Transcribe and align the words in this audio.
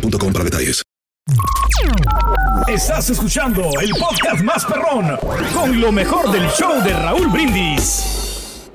boostmobile.com 0.00 0.32
para 0.32 0.44
detalles. 0.44 0.82
Estás 2.68 3.10
escuchando 3.10 3.62
el 3.80 3.90
podcast 3.90 4.42
más 4.42 4.64
perrón 4.64 5.18
con 5.54 5.80
lo 5.80 5.92
mejor 5.92 6.30
del 6.30 6.48
show 6.50 6.80
de 6.82 6.92
Raúl 6.92 7.28
Brindis. 7.28 8.68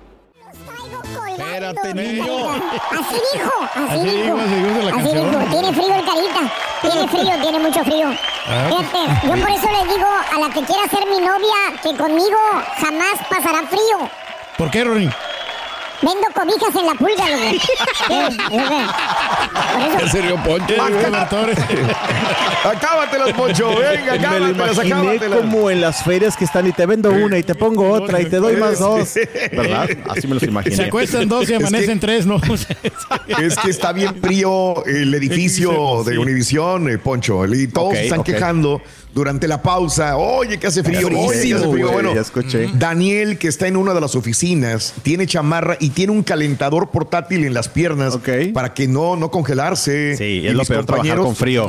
Espérate, 1.37 1.93
niño. 1.93 2.49
Así 2.51 3.15
dijo, 3.33 3.51
así, 3.75 3.99
Así 3.99 4.09
dijo. 4.09 4.23
dijo, 4.23 4.37
así 4.39 4.55
dijo 4.55 4.77
de 4.77 4.83
la 4.83 4.91
Así 4.91 5.03
canción. 5.03 5.31
dijo. 5.31 5.51
Tiene 5.51 5.73
frío 5.73 5.95
el 5.95 6.05
carita. 6.05 6.53
Tiene 6.81 7.07
frío, 7.13 7.41
tiene 7.41 7.59
mucho 7.59 7.83
frío. 7.83 8.07
Ah, 8.47 8.69
Fíjate, 8.69 9.27
yo 9.27 9.31
por 9.41 9.49
eso 9.51 9.67
le 9.71 9.93
digo 9.93 10.07
a 10.07 10.39
la 10.39 10.53
que 10.53 10.61
quiera 10.65 10.87
ser 10.89 11.05
mi 11.07 11.19
novia 11.19 11.79
que 11.83 11.95
conmigo 11.97 12.37
jamás 12.79 13.13
pasará 13.29 13.67
frío. 13.67 14.09
¿Por 14.57 14.71
qué, 14.71 14.83
Rory? 14.83 15.09
Vendo 16.01 16.27
cobijas 16.33 16.75
en 16.75 16.85
la 16.87 16.93
pulga, 16.95 17.37
güey. 17.37 17.59
Sí, 17.59 18.37
Por 18.49 18.59
eso. 18.61 19.99
¿En 19.99 20.09
serio, 20.09 20.35
Poncho? 20.43 20.73
Acábatelas, 22.63 23.33
Poncho. 23.33 23.69
Venga, 23.77 24.13
Me 24.13 24.39
lo 24.39 24.45
acábatelas, 24.45 24.73
imaginé 24.75 24.93
acábatelas. 24.93 25.39
como 25.39 25.69
en 25.69 25.81
las 25.81 26.03
ferias 26.03 26.37
que 26.37 26.45
están 26.45 26.67
y 26.67 26.71
te 26.71 26.85
vendo 26.85 27.11
una 27.11 27.37
y 27.37 27.43
te 27.43 27.55
pongo 27.55 27.89
otra 27.91 28.21
y 28.21 28.25
te 28.25 28.37
doy 28.37 28.57
más 28.57 28.79
dos. 28.79 29.13
¿Verdad? 29.51 29.89
Así 30.09 30.27
me 30.27 30.35
los 30.35 30.43
imaginé. 30.43 30.75
Se 30.75 30.83
acuestan 30.85 31.27
dos 31.27 31.41
y 31.49 31.53
Es 31.53 31.59
que- 31.59 31.65
amanecen 31.65 31.99
tres, 31.99 32.25
¿no? 32.25 32.39
Es 33.27 33.57
que 33.57 33.69
está 33.69 33.91
bien 33.93 34.15
frío 34.21 34.83
el 34.85 35.13
edificio 35.13 36.03
de 36.03 36.17
Univisión, 36.17 36.89
eh, 36.89 36.97
Poncho. 36.97 37.45
Y 37.45 37.67
todos 37.67 37.89
Ok, 37.89 37.95
están 37.95 38.23
quejando 38.23 38.81
durante 39.13 39.47
la 39.47 39.61
pausa. 39.61 40.17
Oye, 40.17 40.57
que 40.59 40.67
hace 40.67 40.83
frío. 40.83 41.07
Oye, 41.07 41.15
que 41.15 41.25
hace 41.37 41.57
frío. 41.57 41.67
güey, 41.67 41.83
Bueno, 41.83 42.15
ya 42.15 42.21
escuché. 42.21 42.69
Daniel, 42.75 43.37
que 43.37 43.47
está 43.47 43.67
en 43.67 43.75
una 43.77 43.93
de 43.93 44.01
las 44.01 44.15
oficinas, 44.15 44.93
tiene 45.03 45.27
chamarra 45.27 45.77
y 45.79 45.89
tiene 45.89 46.13
un 46.13 46.23
calentador 46.23 46.89
portátil 46.89 47.43
en 47.45 47.53
las 47.53 47.67
piernas 47.69 48.17
para 48.53 48.73
que 48.73 48.87
no, 48.87 49.15
no 49.15 49.29
congelarse. 49.31 50.15
Sí, 50.17 50.41
Y 50.43 50.47
es 50.47 50.53
lo 50.53 50.63
peor 50.65 50.85
trabajar 50.85 51.17
compañeros- 51.17 51.25
con 51.25 51.35
frío. 51.35 51.67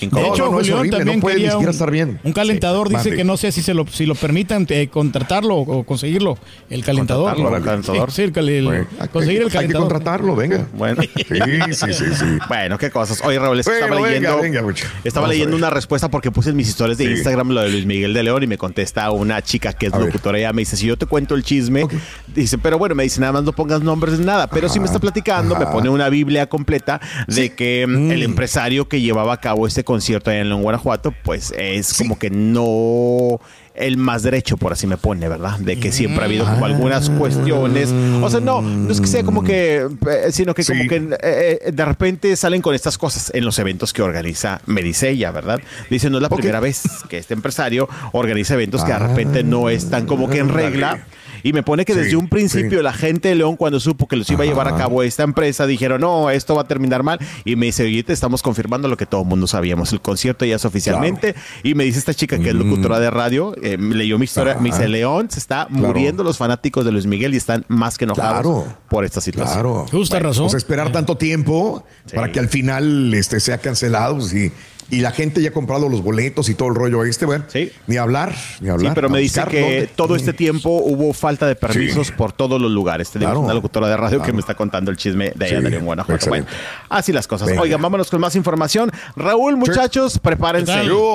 De 0.00 0.06
hecho, 0.06 0.46
no, 0.46 0.50
no, 0.52 0.60
es 0.60 0.66
Julián 0.66 0.78
horrible, 0.78 0.96
también 0.98 1.18
no 1.18 1.22
puede 1.22 1.36
ni 1.36 1.42
siquiera 1.42 1.58
un, 1.58 1.68
estar 1.68 1.90
bien. 1.90 2.20
un 2.24 2.32
calentador, 2.32 2.88
Sí, 2.88 2.94
dice 2.94 3.08
mande. 3.10 3.16
que 3.18 3.24
no 3.24 3.36
sé 3.36 3.52
si 3.52 3.62
se 3.62 3.74
lo, 3.74 3.86
si 3.86 4.06
lo 4.06 4.14
permitan 4.14 4.66
eh, 4.70 4.88
contratarlo 4.88 5.56
o 5.56 5.84
conseguirlo. 5.84 6.38
El 6.70 6.84
calentador. 6.84 7.36
El 7.38 7.62
calentador. 7.62 8.10
Sí, 8.10 8.16
sí, 8.16 8.22
el 8.22 8.32
cal- 8.32 8.48
el- 8.48 8.64
Bueno, 8.64 8.86
conseguir 9.12 9.38
el 9.42 9.44
Hay 9.46 9.50
que 9.50 9.54
calentador. 9.54 9.88
contratarlo, 9.88 10.36
venga. 10.36 10.66
Bueno. 10.74 11.02
Sí, 11.02 11.72
sí, 11.72 11.92
sí, 11.92 12.04
sí. 12.14 12.24
Bueno, 12.48 12.78
qué 12.78 12.90
cosas. 12.90 13.20
Oye, 13.24 13.38
Raúl, 13.38 13.60
es 13.60 13.66
que 13.66 13.72
Bueno, 13.72 13.86
estaba 13.86 14.00
venga, 14.08 14.36
leyendo, 14.36 14.62
venga, 14.62 14.74
estaba 15.04 15.28
leyendo 15.28 15.56
una 15.56 15.70
respuesta 15.70 16.10
porque 16.10 16.30
puse 16.30 16.50
en 16.50 16.56
mis 16.64 16.70
historias 16.70 16.96
de 16.98 17.04
Sí. 17.04 17.10
Instagram 17.12 17.50
lo 17.50 17.60
de 17.60 17.68
Luis 17.68 17.84
Miguel 17.84 18.14
de 18.14 18.22
León 18.22 18.42
y 18.42 18.46
me 18.46 18.56
contesta 18.56 19.10
una 19.10 19.42
chica 19.42 19.72
que 19.74 19.86
es 19.86 19.92
A 19.92 19.98
locutora. 19.98 20.38
Ella 20.38 20.52
me 20.52 20.62
dice, 20.62 20.76
si 20.76 20.86
yo 20.86 20.96
te 20.96 21.04
cuento 21.06 21.34
el 21.34 21.42
chisme, 21.42 21.86
dice, 22.34 22.56
pero 22.58 22.78
bueno, 22.78 22.94
me 22.94 23.02
dice, 23.02 23.20
nada 23.20 23.32
más 23.34 23.44
no 23.44 23.52
pongas 23.52 23.82
nombres 23.82 24.18
ni 24.18 24.24
nada. 24.24 24.46
Pero 24.48 24.68
si 24.68 24.80
me 24.80 24.86
está 24.86 24.98
platicando, 24.98 25.56
me 25.56 25.66
pone 25.66 25.88
una 25.90 26.08
Biblia 26.08 26.48
completa 26.48 27.00
de 27.26 27.54
que 27.54 27.86
mm, 27.86 28.10
el 28.10 28.22
empresario 28.22 28.88
que 28.88 29.00
llevaba 29.00 29.34
a 29.34 29.40
cabo 29.40 29.66
este 29.66 29.84
concierto 29.84 30.30
allá 30.30 30.40
en 30.40 30.48
León, 30.48 30.62
Guanajuato, 30.62 31.12
pues 31.22 31.52
es 31.56 31.94
como 31.98 32.18
que 32.18 32.30
no 32.30 33.40
el 33.74 33.96
más 33.96 34.22
derecho, 34.22 34.56
por 34.56 34.72
así 34.72 34.86
me 34.86 34.96
pone, 34.96 35.28
¿verdad? 35.28 35.58
De 35.58 35.78
que 35.78 35.90
siempre 35.90 36.22
ha 36.22 36.26
habido 36.26 36.44
como 36.44 36.64
algunas 36.64 37.10
cuestiones. 37.10 37.90
O 38.22 38.30
sea, 38.30 38.40
no, 38.40 38.62
no 38.62 38.90
es 38.90 39.00
que 39.00 39.06
sea 39.06 39.24
como 39.24 39.42
que, 39.42 39.86
eh, 40.08 40.32
sino 40.32 40.54
que 40.54 40.64
como 40.64 40.88
que 40.88 40.96
eh, 40.96 41.18
eh, 41.20 41.72
de 41.72 41.84
repente 41.84 42.36
salen 42.36 42.62
con 42.62 42.74
estas 42.74 42.98
cosas 42.98 43.32
en 43.34 43.44
los 43.44 43.58
eventos 43.58 43.92
que 43.92 44.02
organiza 44.02 44.60
Medicella, 44.66 45.30
¿verdad? 45.32 45.60
Dice, 45.90 46.08
no 46.08 46.18
es 46.18 46.22
la 46.22 46.28
primera 46.28 46.60
vez 46.60 46.82
que 47.08 47.18
este 47.18 47.34
empresario 47.34 47.88
organiza 48.12 48.54
eventos 48.54 48.84
que 48.84 48.92
de 48.92 48.98
repente 48.98 49.42
no 49.42 49.68
están 49.68 50.06
como 50.06 50.28
que 50.28 50.38
en 50.38 50.48
regla. 50.48 51.04
Y 51.44 51.52
me 51.52 51.62
pone 51.62 51.84
que 51.84 51.92
Sí, 51.94 52.00
desde 52.00 52.16
un 52.16 52.28
principio 52.28 52.78
sí. 52.78 52.82
la 52.82 52.92
gente 52.92 53.28
de 53.28 53.36
León, 53.36 53.54
cuando 53.54 53.78
supo 53.78 54.08
que 54.08 54.16
los 54.16 54.28
iba 54.30 54.42
a 54.42 54.46
llevar 54.46 54.66
a 54.66 54.74
cabo 54.76 55.02
esta 55.04 55.22
empresa, 55.22 55.66
dijeron, 55.66 56.00
no, 56.00 56.30
esto 56.30 56.56
va 56.56 56.62
a 56.62 56.66
terminar 56.66 57.04
mal. 57.04 57.20
Y 57.44 57.54
me 57.54 57.66
dice, 57.66 57.84
oye, 57.84 58.02
te 58.02 58.12
estamos 58.12 58.42
confirmando 58.42 58.88
lo 58.88 58.96
que 58.96 59.06
todo 59.06 59.20
el 59.22 59.28
mundo 59.28 59.46
sabíamos. 59.46 59.92
El 59.92 60.00
concierto 60.00 60.44
ya 60.44 60.56
es 60.56 60.64
oficialmente. 60.64 61.34
Y 61.62 61.74
me 61.74 61.84
dice 61.84 62.00
esta 62.00 62.14
chica 62.14 62.38
que 62.38 62.48
es 62.48 62.54
locutora 62.54 62.98
de 62.98 63.10
radio, 63.10 63.54
eh, 63.62 63.76
me 63.76 63.94
leyó 63.94 64.18
mi 64.18 64.24
historia, 64.24 64.56
me 64.58 64.70
dice, 64.70 64.88
León 64.88 65.30
se 65.30 65.38
está 65.38 65.68
muriendo 65.70 66.24
los 66.24 66.38
fanáticos 66.38 66.84
de 66.84 66.90
Luis 66.92 67.06
Miguel 67.06 67.34
y 67.34 67.36
están 67.36 67.64
más 67.68 67.98
que 67.98 68.04
enojados 68.04 68.24
Claro. 68.64 68.66
por 68.88 69.04
esta 69.04 69.20
situación. 69.20 69.52
Claro. 69.54 69.86
Justa 69.90 70.18
razón. 70.18 70.44
Pues 70.46 70.54
esperar 70.54 70.90
tanto 70.92 71.16
tiempo 71.16 71.84
para 72.14 72.32
que 72.32 72.38
al 72.40 72.48
final 72.48 73.12
este, 73.14 73.38
sea 73.38 73.58
cancelado 73.58 74.18
y, 74.34 74.50
y 74.90 75.00
la 75.00 75.10
gente 75.10 75.40
ya 75.42 75.48
ha 75.48 75.52
comprado 75.52 75.88
los 75.88 76.02
boletos 76.02 76.48
y 76.48 76.54
todo 76.54 76.68
el 76.68 76.74
rollo 76.74 77.04
este, 77.04 77.24
bueno, 77.26 77.44
Sí. 77.48 77.70
ni 77.86 77.96
hablar, 77.96 78.34
ni 78.60 78.68
hablar. 78.68 78.92
Sí, 78.92 78.94
pero 78.94 79.08
me 79.10 79.18
dice 79.20 79.42
que 79.50 79.60
dónde. 79.60 79.86
todo 79.94 80.16
este 80.16 80.32
tiempo 80.32 80.70
hubo 80.70 81.12
falta 81.12 81.46
de 81.46 81.54
permisos 81.56 82.08
Sí. 82.08 82.12
por 82.16 82.32
todos 82.32 82.60
los 82.60 82.70
lugares. 82.70 83.10
Tenemos 83.10 83.32
Claro. 83.32 83.40
una 83.44 83.54
locutora 83.54 83.88
de 83.88 83.96
radio 83.96 84.22
que 84.22 84.32
me 84.32 84.40
está 84.40 84.54
contando 84.54 84.90
el 84.90 84.96
chisme 84.96 85.32
de 85.34 85.44
allá 85.46 85.60
Sí, 85.60 85.70
de 85.70 85.78
Guanajuato. 85.78 86.26
Bueno, 86.28 86.46
así 86.88 87.12
las 87.12 87.26
cosas. 87.26 87.48
Venga. 87.48 87.62
Oigan, 87.62 87.80
vámonos 87.80 88.10
con 88.10 88.20
más 88.20 88.36
información. 88.36 88.90
Raúl, 89.16 89.56
muchachos, 89.56 90.18
prepárense. 90.18 90.74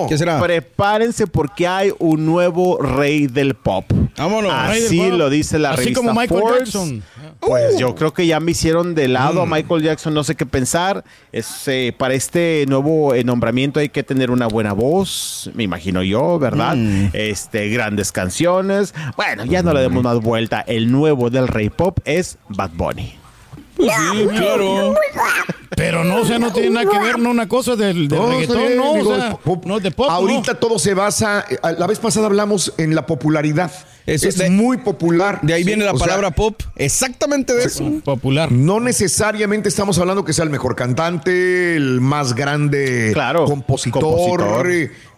¿Qué 0.10 0.18
será? 0.18 0.40
Prepárense 0.42 1.28
porque 1.28 1.68
hay 1.68 1.92
un 2.00 2.26
nuevo 2.26 2.82
rey 2.82 3.28
del 3.28 3.56
pop. 3.56 3.86
Vámonos. 4.18 4.52
Rey 4.68 4.78
del 4.82 4.86
Así 4.88 5.00
pop. 5.00 5.18
lo 5.18 5.30
dice 5.30 5.60
la 5.60 5.72
Así 5.72 5.80
revista 5.82 6.00
como 6.02 6.14
Michael 6.20 6.42
Forbes. 6.42 6.60
Jackson. 6.60 7.04
Pues 7.40 7.78
yo 7.78 7.96
creo 7.96 8.14
que 8.14 8.28
ya 8.28 8.40
me 8.40 8.52
hicieron 8.52 8.96
de 8.96 9.08
lado 9.08 9.42
a 9.42 9.46
Michael 9.46 9.82
Jackson, 9.84 10.14
no 10.14 10.24
sé 10.24 10.36
qué 10.36 10.46
pensar. 10.46 11.04
Es, 11.32 11.48
eh, 11.68 11.94
para 11.98 12.14
este 12.14 12.66
nuevo 12.68 13.14
eh, 13.14 13.24
nombramiento 13.24 13.59
hay 13.76 13.90
que 13.90 14.04
tener 14.04 14.32
una 14.32 14.48
buena 14.48 14.74
voz, 14.74 15.50
me 15.54 15.64
imagino 15.64 16.04
yo, 16.04 16.40
¿verdad? 16.40 16.76
Este, 17.14 17.70
grandes 17.70 18.12
canciones. 18.12 18.94
Bueno, 19.18 19.46
ya 19.46 19.62
no 19.64 19.74
le 19.74 19.82
demos 19.82 20.04
más 20.04 20.20
vuelta. 20.20 20.62
El 20.62 20.92
nuevo 20.92 21.30
del 21.30 21.48
Rey 21.48 21.70
Pop 21.70 22.00
es 22.06 22.38
Bad 22.50 22.72
Bunny. 22.74 23.16
Pues 23.76 23.92
sí, 24.12 24.28
claro. 24.38 24.94
Pero 25.76 26.04
no, 26.04 26.18
o 26.22 26.26
sea, 26.26 26.38
no 26.40 26.52
tiene 26.52 26.72
nada 26.72 26.90
que 26.92 27.00
ver, 27.00 27.18
no 27.20 27.30
una 27.30 27.48
cosa 27.48 27.76
del, 27.78 28.08
del 28.10 28.20
No, 28.20 28.28
reggaetón, 28.30 28.76
no, 28.76 28.94
digo, 28.96 29.10
o 29.12 29.16
sea, 29.16 29.36
pop- 29.38 29.66
no 29.66 29.80
de 29.80 29.92
pop, 29.92 30.08
Ahorita 30.10 30.56
todo 30.56 30.78
se 30.80 30.94
basa. 30.94 31.46
eh, 31.50 31.58
La 31.78 31.88
vez 31.88 32.00
pasada 32.00 32.26
hablamos 32.26 32.74
en 32.78 32.94
la 32.96 33.06
popularidad. 33.06 33.72
Eso 34.14 34.30
es 34.30 34.38
de- 34.38 34.50
muy 34.50 34.78
popular. 34.78 35.40
De 35.42 35.54
ahí 35.54 35.64
viene 35.64 35.86
la 35.86 35.92
sea, 35.92 36.00
palabra 36.00 36.32
pop. 36.32 36.62
Exactamente 36.76 37.54
de 37.54 37.64
eso. 37.64 37.90
popular. 38.04 38.52
No 38.52 38.80
necesariamente 38.80 39.70
estamos 39.70 39.98
hablando 40.00 40.26
que 40.26 40.34
sea 40.34 40.44
el 40.44 40.50
mejor 40.50 40.76
cantante, 40.76 41.76
el 41.76 42.02
más 42.02 42.34
grande 42.34 43.12
Claro, 43.14 43.46
compositor, 43.46 44.02
compositor. 44.02 44.72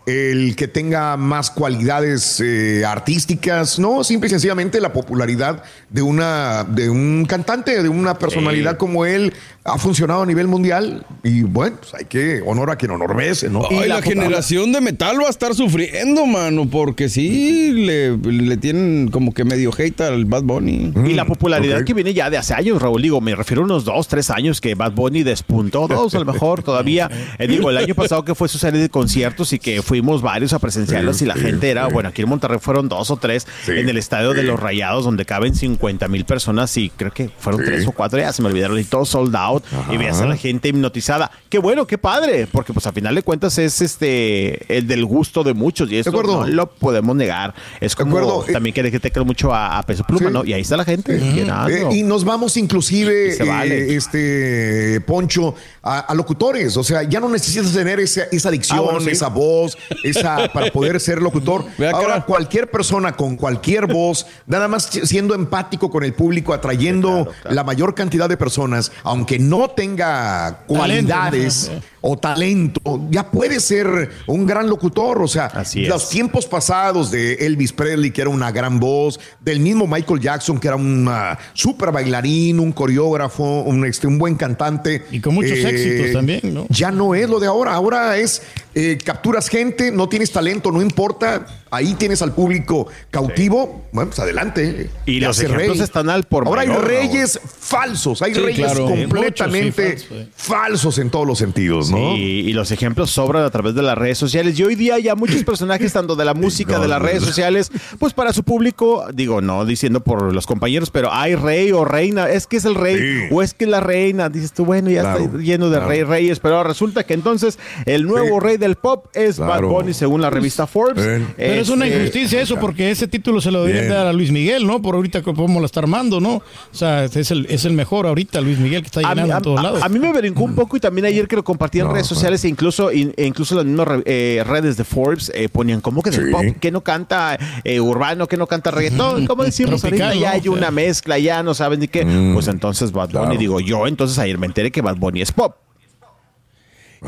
el 0.07 0.55
que 0.55 0.67
tenga 0.67 1.15
más 1.15 1.51
cualidades 1.51 2.41
eh, 2.43 2.83
artísticas, 2.85 3.77
no, 3.77 4.03
simple 4.03 4.27
y 4.27 4.29
sencillamente 4.31 4.81
la 4.81 4.91
popularidad 4.93 5.63
de 5.89 6.01
una 6.01 6.63
de 6.63 6.89
un 6.89 7.25
cantante, 7.25 7.81
de 7.83 7.87
una 7.89 8.17
personalidad 8.17 8.71
Sí. 8.71 8.77
como 8.77 9.05
él 9.05 9.31
ha 9.63 9.77
funcionado 9.77 10.23
a 10.23 10.25
nivel 10.25 10.47
mundial 10.47 11.05
y 11.23 11.43
bueno, 11.43 11.77
pues 11.79 11.93
hay 11.93 12.05
que 12.05 12.41
honor 12.43 12.71
a 12.71 12.77
quien 12.77 12.89
honor 12.91 13.13
merece, 13.13 13.47
¿no? 13.47 13.61
Ay, 13.69 13.87
la, 13.87 14.01
generación 14.01 14.71
de 14.71 14.81
metal 14.81 15.19
va 15.21 15.27
a 15.27 15.29
estar 15.29 15.53
sufriendo, 15.53 16.25
mano, 16.25 16.67
porque 16.67 17.09
sí 17.09 17.71
le, 17.71 18.17
le 18.17 18.57
tienen 18.57 19.09
como 19.11 19.33
que 19.35 19.43
medio 19.45 19.69
hate 19.77 20.01
al 20.01 20.25
Bad 20.25 20.43
Bunny. 20.43 20.91
Y 21.05 21.13
la 21.13 21.25
popularidad 21.25 21.81
ok. 21.81 21.85
que 21.85 21.93
viene 21.93 22.13
ya 22.15 22.31
de 22.31 22.37
hace 22.37 22.55
años, 22.55 22.81
Raúl, 22.81 23.03
digo, 23.03 23.21
me 23.21 23.35
refiero 23.35 23.61
a 23.61 23.65
unos 23.65 23.85
dos, 23.85 24.07
tres 24.07 24.31
años 24.31 24.61
que 24.61 24.73
Bad 24.73 24.93
Bunny 24.93 25.21
despuntó, 25.21 25.87
dos 25.87 26.15
a 26.15 26.19
lo 26.19 26.25
mejor 26.25 26.63
todavía. 26.63 27.09
Eh, 27.37 27.47
digo, 27.47 27.69
el 27.69 27.77
año 27.77 27.93
pasado 27.93 28.25
que 28.25 28.33
fue 28.33 28.47
su 28.49 28.57
serie 28.57 28.81
de 28.81 28.89
conciertos 28.89 29.53
y 29.53 29.59
que 29.59 29.83
fuimos 29.83 30.23
varios 30.23 30.53
a 30.53 30.59
presenciarlos 30.59 31.21
y 31.21 31.25
la 31.27 31.35
Sí, 31.35 31.41
gente 31.41 31.69
era, 31.69 31.85
sí. 31.85 31.93
bueno, 31.93 32.09
aquí 32.09 32.23
en 32.23 32.29
Monterrey 32.29 32.57
fueron 32.59 32.89
dos 32.89 33.11
o 33.11 33.17
tres 33.17 33.45
Sí, 33.63 33.73
en 33.73 33.87
el 33.87 33.97
estadio 33.97 34.33
de 34.33 34.41
los 34.41 34.59
Rayados 34.59 35.05
donde 35.05 35.23
caben 35.25 35.53
50 35.53 36.07
mil 36.07 36.25
personas 36.25 36.75
y 36.77 36.89
creo 36.89 37.11
que 37.11 37.29
fueron 37.37 37.61
Sí. 37.61 37.67
tres 37.67 37.85
o 37.87 37.91
cuatro, 37.91 38.17
ya 38.19 38.33
se 38.33 38.41
me 38.41 38.47
olvidaron 38.47 38.79
y 38.79 38.83
todo 38.85 39.05
sold 39.05 39.31
out. 39.51 39.63
y 39.91 39.97
veías 39.97 40.19
a 40.21 40.25
la 40.25 40.37
gente 40.37 40.69
hipnotizada. 40.69 41.31
Qué 41.49 41.59
bueno, 41.59 41.85
qué 41.87 41.97
padre, 41.97 42.47
porque 42.51 42.73
pues 42.73 42.85
a 42.87 42.91
final 42.91 43.15
de 43.15 43.23
cuentas 43.23 43.57
es 43.57 43.81
este 43.81 44.77
el 44.77 44.87
del 44.87 45.05
gusto 45.05 45.43
de 45.43 45.53
muchos 45.53 45.91
y 45.91 45.97
eso 45.97 46.11
no 46.11 46.47
lo 46.47 46.67
podemos 46.71 47.15
negar. 47.15 47.53
Es 47.79 47.95
como 47.95 48.17
acuerdo. 48.17 48.45
también 48.51 48.73
que 48.73 48.99
te 48.99 49.11
creo 49.11 49.25
mucho 49.25 49.53
a, 49.53 49.77
a 49.77 49.83
Peso 49.83 50.03
Pluma, 50.03 50.27
Sí. 50.29 50.33
¿no? 50.33 50.45
Y 50.45 50.53
ahí 50.53 50.61
está 50.61 50.77
la 50.77 50.85
gente 50.85 51.17
llenando. 51.19 51.69
Eh, 51.69 51.97
y 51.97 52.03
nos 52.03 52.23
vamos 52.23 52.55
inclusive, 52.57 53.29
Y 53.29 53.31
se 53.33 53.43
vale. 53.43 53.93
eh, 53.93 53.95
este 53.95 55.01
Poncho, 55.01 55.55
a, 55.81 55.99
a 55.99 56.13
locutores. 56.15 56.77
O 56.77 56.83
sea, 56.83 57.03
ya 57.03 57.19
no 57.19 57.29
necesitas 57.29 57.71
tener 57.73 57.99
esa, 57.99 58.23
esa 58.31 58.49
adicción, 58.49 58.79
Ah, 58.79 58.81
bueno, 58.81 58.99
sí. 59.01 59.09
esa 59.11 59.27
voz, 59.27 59.77
esa 60.03 60.51
para 60.53 60.71
poder 60.71 60.99
ser 60.99 61.21
locutor. 61.21 61.65
Ahora, 61.93 62.07
cara. 62.07 62.25
cualquier 62.25 62.69
persona 62.69 63.13
con 63.13 63.35
cualquier 63.35 63.87
voz, 63.87 64.25
nada 64.47 64.67
más 64.67 64.85
siendo 65.03 65.35
empático 65.35 65.89
con 65.89 66.03
el 66.03 66.13
público, 66.13 66.53
atrayendo 66.53 66.91
Sí, 66.91 67.23
claro, 67.23 67.31
claro. 67.41 67.55
la 67.55 67.63
mayor 67.63 67.95
cantidad 67.95 68.29
de 68.29 68.37
personas, 68.37 68.91
aunque 69.03 69.39
no 69.49 69.69
tenga 69.69 70.63
cualidades 70.67 71.71
o 72.01 72.17
talento, 72.17 73.07
ya 73.09 73.29
puede 73.29 73.59
ser 73.59 74.09
un 74.27 74.45
gran 74.45 74.67
locutor. 74.67 75.21
O 75.21 75.27
sea, 75.27 75.45
Así 75.45 75.85
los 75.85 76.09
tiempos 76.09 76.45
pasados 76.45 77.11
de 77.11 77.33
Elvis 77.33 77.73
Presley, 77.73 78.11
que 78.11 78.21
era 78.21 78.29
una 78.29 78.51
gran 78.51 78.79
voz, 78.79 79.19
del 79.39 79.59
mismo 79.59 79.87
Michael 79.87 80.19
Jackson, 80.19 80.59
que 80.59 80.67
era 80.67 80.75
un 80.75 81.07
ah, 81.09 81.37
super 81.53 81.91
bailarín, 81.91 82.59
un 82.59 82.71
coreógrafo, 82.71 83.61
un, 83.61 83.85
este, 83.85 84.07
un 84.07 84.17
buen 84.17 84.35
cantante. 84.35 85.05
Y 85.11 85.19
con 85.19 85.35
muchos 85.35 85.59
éxitos 85.59 86.13
también, 86.13 86.53
¿no? 86.53 86.65
Ya 86.69 86.91
no 86.91 87.13
es 87.13 87.29
lo 87.29 87.39
de 87.39 87.47
ahora. 87.47 87.73
Ahora 87.73 88.17
es 88.17 88.41
eh, 88.75 88.97
capturas 89.03 89.49
gente, 89.49 89.91
no 89.91 90.07
tienes 90.09 90.31
talento, 90.31 90.71
no 90.71 90.81
importa. 90.81 91.45
Ahí 91.73 91.93
tienes 91.93 92.21
al 92.21 92.33
público 92.33 92.87
cautivo. 93.11 93.85
Bueno, 93.93 94.09
pues 94.09 94.19
adelante. 94.19 94.89
Y 95.05 95.19
los 95.21 95.39
ejemplos 95.39 95.77
rey. 95.77 95.81
están 95.81 96.09
al 96.09 96.23
por 96.23 96.45
Ahora 96.47 96.61
hay 96.61 96.67
reyes 96.67 97.39
falsos, 97.45 98.21
hay 98.21 98.33
Sí, 98.33 98.41
reyes 98.41 98.65
claro. 98.65 98.85
completamente 98.87 99.97
sí, 99.97 100.05
falsos, 100.05 100.17
eh. 100.17 100.27
falsos 100.35 100.97
en 100.97 101.09
todos 101.09 101.25
los 101.27 101.37
sentidos, 101.37 101.89
¿no? 101.89 102.15
Sí, 102.15 102.43
y 102.45 102.53
los 102.53 102.71
ejemplos 102.71 103.11
sobran 103.11 103.43
a 103.43 103.49
través 103.49 103.73
de 103.75 103.81
las 103.81 103.97
redes 103.97 104.17
sociales. 104.17 104.57
Y 104.59 104.63
hoy 104.63 104.75
día 104.75 104.99
ya 104.99 105.15
muchos 105.15 105.43
personajes, 105.43 105.93
tanto 105.93 106.15
de 106.15 106.25
la 106.25 106.33
música, 106.41 106.79
de 106.79 106.87
las 106.87 107.01
redes 107.01 107.23
sociales, 107.23 107.71
pues 107.99 108.13
para 108.13 108.33
su 108.33 108.43
público, 108.43 109.05
digo, 109.13 109.39
no 109.41 109.63
diciendo 109.65 110.01
por 110.03 110.33
los 110.33 110.45
compañeros, 110.47 110.89
pero 110.91 111.13
hay 111.13 111.35
rey 111.35 111.71
o 111.71 111.85
reina, 111.85 112.29
es 112.29 112.47
que 112.47 112.57
es 112.57 112.65
el 112.65 112.75
rey 112.75 112.97
Sí. 112.97 113.27
o 113.31 113.41
es 113.41 113.53
que 113.53 113.63
es 113.65 113.69
la 113.71 113.79
reina. 113.79 114.29
Dices 114.29 114.51
tú, 114.51 114.65
bueno, 114.65 114.89
ya 114.89 115.01
Claro, 115.01 115.23
está 115.25 115.37
lleno 115.37 115.69
de 115.69 115.77
claro. 115.77 115.87
rey 115.89 116.03
reyes, 116.03 116.39
pero 116.39 116.63
resulta 116.63 117.05
que 117.05 117.13
entonces 117.13 117.57
el 117.85 118.05
nuevo 118.05 118.39
Sí. 118.41 118.45
rey 118.45 118.57
del 118.61 118.75
pop 118.77 119.07
es 119.13 119.35
Claro. 119.35 119.67
Bad 119.67 119.79
Bunny 119.81 119.93
según 119.93 120.21
la 120.21 120.29
revista 120.29 120.65
Forbes. 120.67 121.05
Bien. 121.05 121.27
Pero 121.35 121.61
es 121.61 121.67
una 121.69 121.85
Este, 121.85 121.97
injusticia 121.99 122.41
eso, 122.41 122.57
porque 122.57 122.89
ese 122.91 123.07
título 123.09 123.41
se 123.41 123.51
lo 123.51 123.63
deberían 123.65 123.89
dar 123.89 124.07
a 124.07 124.13
Luis 124.13 124.31
Miguel, 124.31 124.65
¿no? 124.65 124.81
Por 124.81 124.95
ahorita 124.95 125.21
cómo 125.21 125.59
la 125.59 125.65
está 125.65 125.81
armando, 125.81 126.21
¿no? 126.21 126.35
O 126.35 126.43
sea, 126.71 127.03
es 127.05 127.31
el, 127.31 127.45
es 127.49 127.65
el 127.65 127.73
mejor 127.73 128.07
ahorita, 128.07 128.39
Luis 128.39 128.57
Miguel, 128.59 128.81
que 128.81 128.87
está 128.87 128.99
A 129.01 129.13
mí, 129.15 129.21
llenando 129.21 129.33
a- 129.33 129.37
en 129.37 129.43
todos 129.43 129.61
lados. 129.63 129.83
a 129.83 129.89
mí 129.89 129.99
me 129.99 130.13
brincó 130.13 130.43
un 130.43 130.55
poco 130.55 130.77
y 130.77 130.79
también 130.79 131.05
ayer 131.05 131.27
que 131.27 131.35
lo 131.35 131.43
compartí 131.43 131.79
en 131.79 131.87
No, 131.87 131.93
redes 131.93 132.07
sociales 132.07 132.43
e 132.45 132.47
incluso, 132.47 132.91
in- 132.91 133.13
e 133.17 133.25
incluso 133.25 133.55
las 133.55 133.65
mismas 133.65 133.87
re- 133.87 134.03
eh, 134.05 134.43
redes 134.45 134.77
de 134.77 134.83
Forbes 134.85 135.31
eh, 135.35 135.49
ponían 135.49 135.81
como 135.81 136.01
que 136.01 136.11
del 136.11 136.25
Sí. 136.27 136.31
pop, 136.31 136.43
que 136.59 136.71
no 136.71 136.81
canta 136.81 137.37
eh, 137.63 137.79
urbano, 137.81 138.27
que 138.27 138.37
no 138.37 138.47
canta 138.47 138.71
reggaetón, 138.71 139.25
¿cómo 139.27 139.43
decimos? 139.43 139.81
Tropical, 139.81 140.17
ya 140.19 140.31
hay 140.31 140.47
una 140.47 140.69
mezcla, 140.71 141.17
ya 141.19 141.41
no 141.43 141.53
saben 141.53 141.79
ni 141.79 141.87
qué. 141.87 142.05
Mm. 142.05 142.33
Pues 142.33 142.47
entonces 142.47 142.91
Bad 142.91 143.09
Bunny, 143.09 143.21
Claro. 143.25 143.39
digo 143.39 143.59
yo, 143.59 143.87
entonces 143.87 144.17
ayer 144.19 144.37
me 144.37 144.45
enteré 144.47 144.71
que 144.71 144.81
Bad 144.81 144.97
Bunny 144.97 145.21
es 145.21 145.31
pop. 145.31 145.55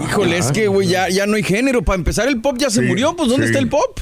Híjole, 0.01 0.37
es 0.37 0.51
que, 0.51 0.67
güey, 0.67 0.87
ya, 0.87 1.09
ya 1.09 1.25
no 1.27 1.35
hay 1.35 1.43
género. 1.43 1.83
Para 1.83 1.97
empezar, 1.97 2.27
el 2.27 2.41
pop 2.41 2.57
ya 2.57 2.69
se 2.69 2.81
Sí, 2.81 2.87
murió. 2.87 3.15
Pues, 3.15 3.29
¿dónde 3.29 3.45
sí. 3.45 3.51
está 3.51 3.59
el 3.59 3.69
pop? 3.69 3.99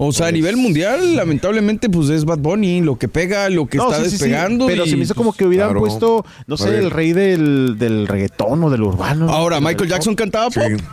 O 0.00 0.12
sea, 0.12 0.28
a 0.28 0.30
nivel 0.30 0.56
mundial, 0.56 1.16
lamentablemente, 1.16 1.90
pues 1.90 2.08
es 2.10 2.24
Bad 2.24 2.38
Bunny, 2.38 2.82
lo 2.82 2.96
que 2.96 3.08
pega, 3.08 3.50
lo 3.50 3.66
que 3.66 3.78
No, 3.78 3.90
está 3.90 4.04
sí, 4.04 4.10
sí, 4.10 4.16
sí, 4.16 4.24
despegando. 4.24 4.68
pero 4.68 4.86
y, 4.86 4.90
se 4.90 4.96
me 4.96 5.02
hizo 5.02 5.16
como 5.16 5.30
pues, 5.30 5.38
que 5.38 5.46
hubieran 5.46 5.70
claro. 5.70 5.80
puesto, 5.80 6.24
no 6.46 6.56
sé, 6.56 6.78
el 6.78 6.92
rey 6.92 7.12
del, 7.12 7.76
del 7.78 8.06
reggaetón 8.06 8.62
o 8.62 8.70
del 8.70 8.82
urbano. 8.82 9.28
Ahora, 9.28 9.58
Michael 9.58 9.76
pop. 9.78 9.86
Jackson 9.88 10.14
cantaba 10.14 10.50
pop. 10.50 10.62
Sí. 10.68 10.84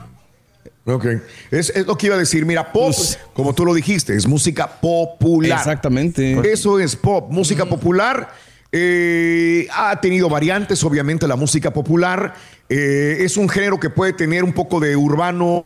Ok. 0.88 1.06
Es, 1.52 1.70
es 1.70 1.86
lo 1.86 1.96
que 1.96 2.08
iba 2.08 2.16
a 2.16 2.20
decir. 2.20 2.48
Mira, 2.48 2.72
pop, 2.72 2.86
Pues- 2.96 3.20
como 3.36 3.54
tú 3.54 3.64
lo 3.66 3.76
dijiste, 3.76 4.16
es 4.16 4.26
música 4.28 4.68
popular. 4.82 5.60
Exactamente. 5.60 6.52
Eso 6.52 6.80
es 6.80 6.96
pop, 6.96 7.32
música 7.32 7.66
popular. 7.66 8.30
Eh, 8.78 9.70
ha 9.74 10.02
tenido 10.02 10.28
variantes, 10.28 10.84
obviamente, 10.84 11.26
la 11.30 11.38
música 11.38 11.72
popular. 11.72 12.34
Eh, 12.68 13.20
es 13.22 13.38
un 13.38 13.48
género 13.48 13.80
que 13.80 13.90
puede 13.90 14.12
tener 14.12 14.44
un 14.44 14.52
poco 14.52 14.82
de 14.82 14.98
urbano, 14.98 15.66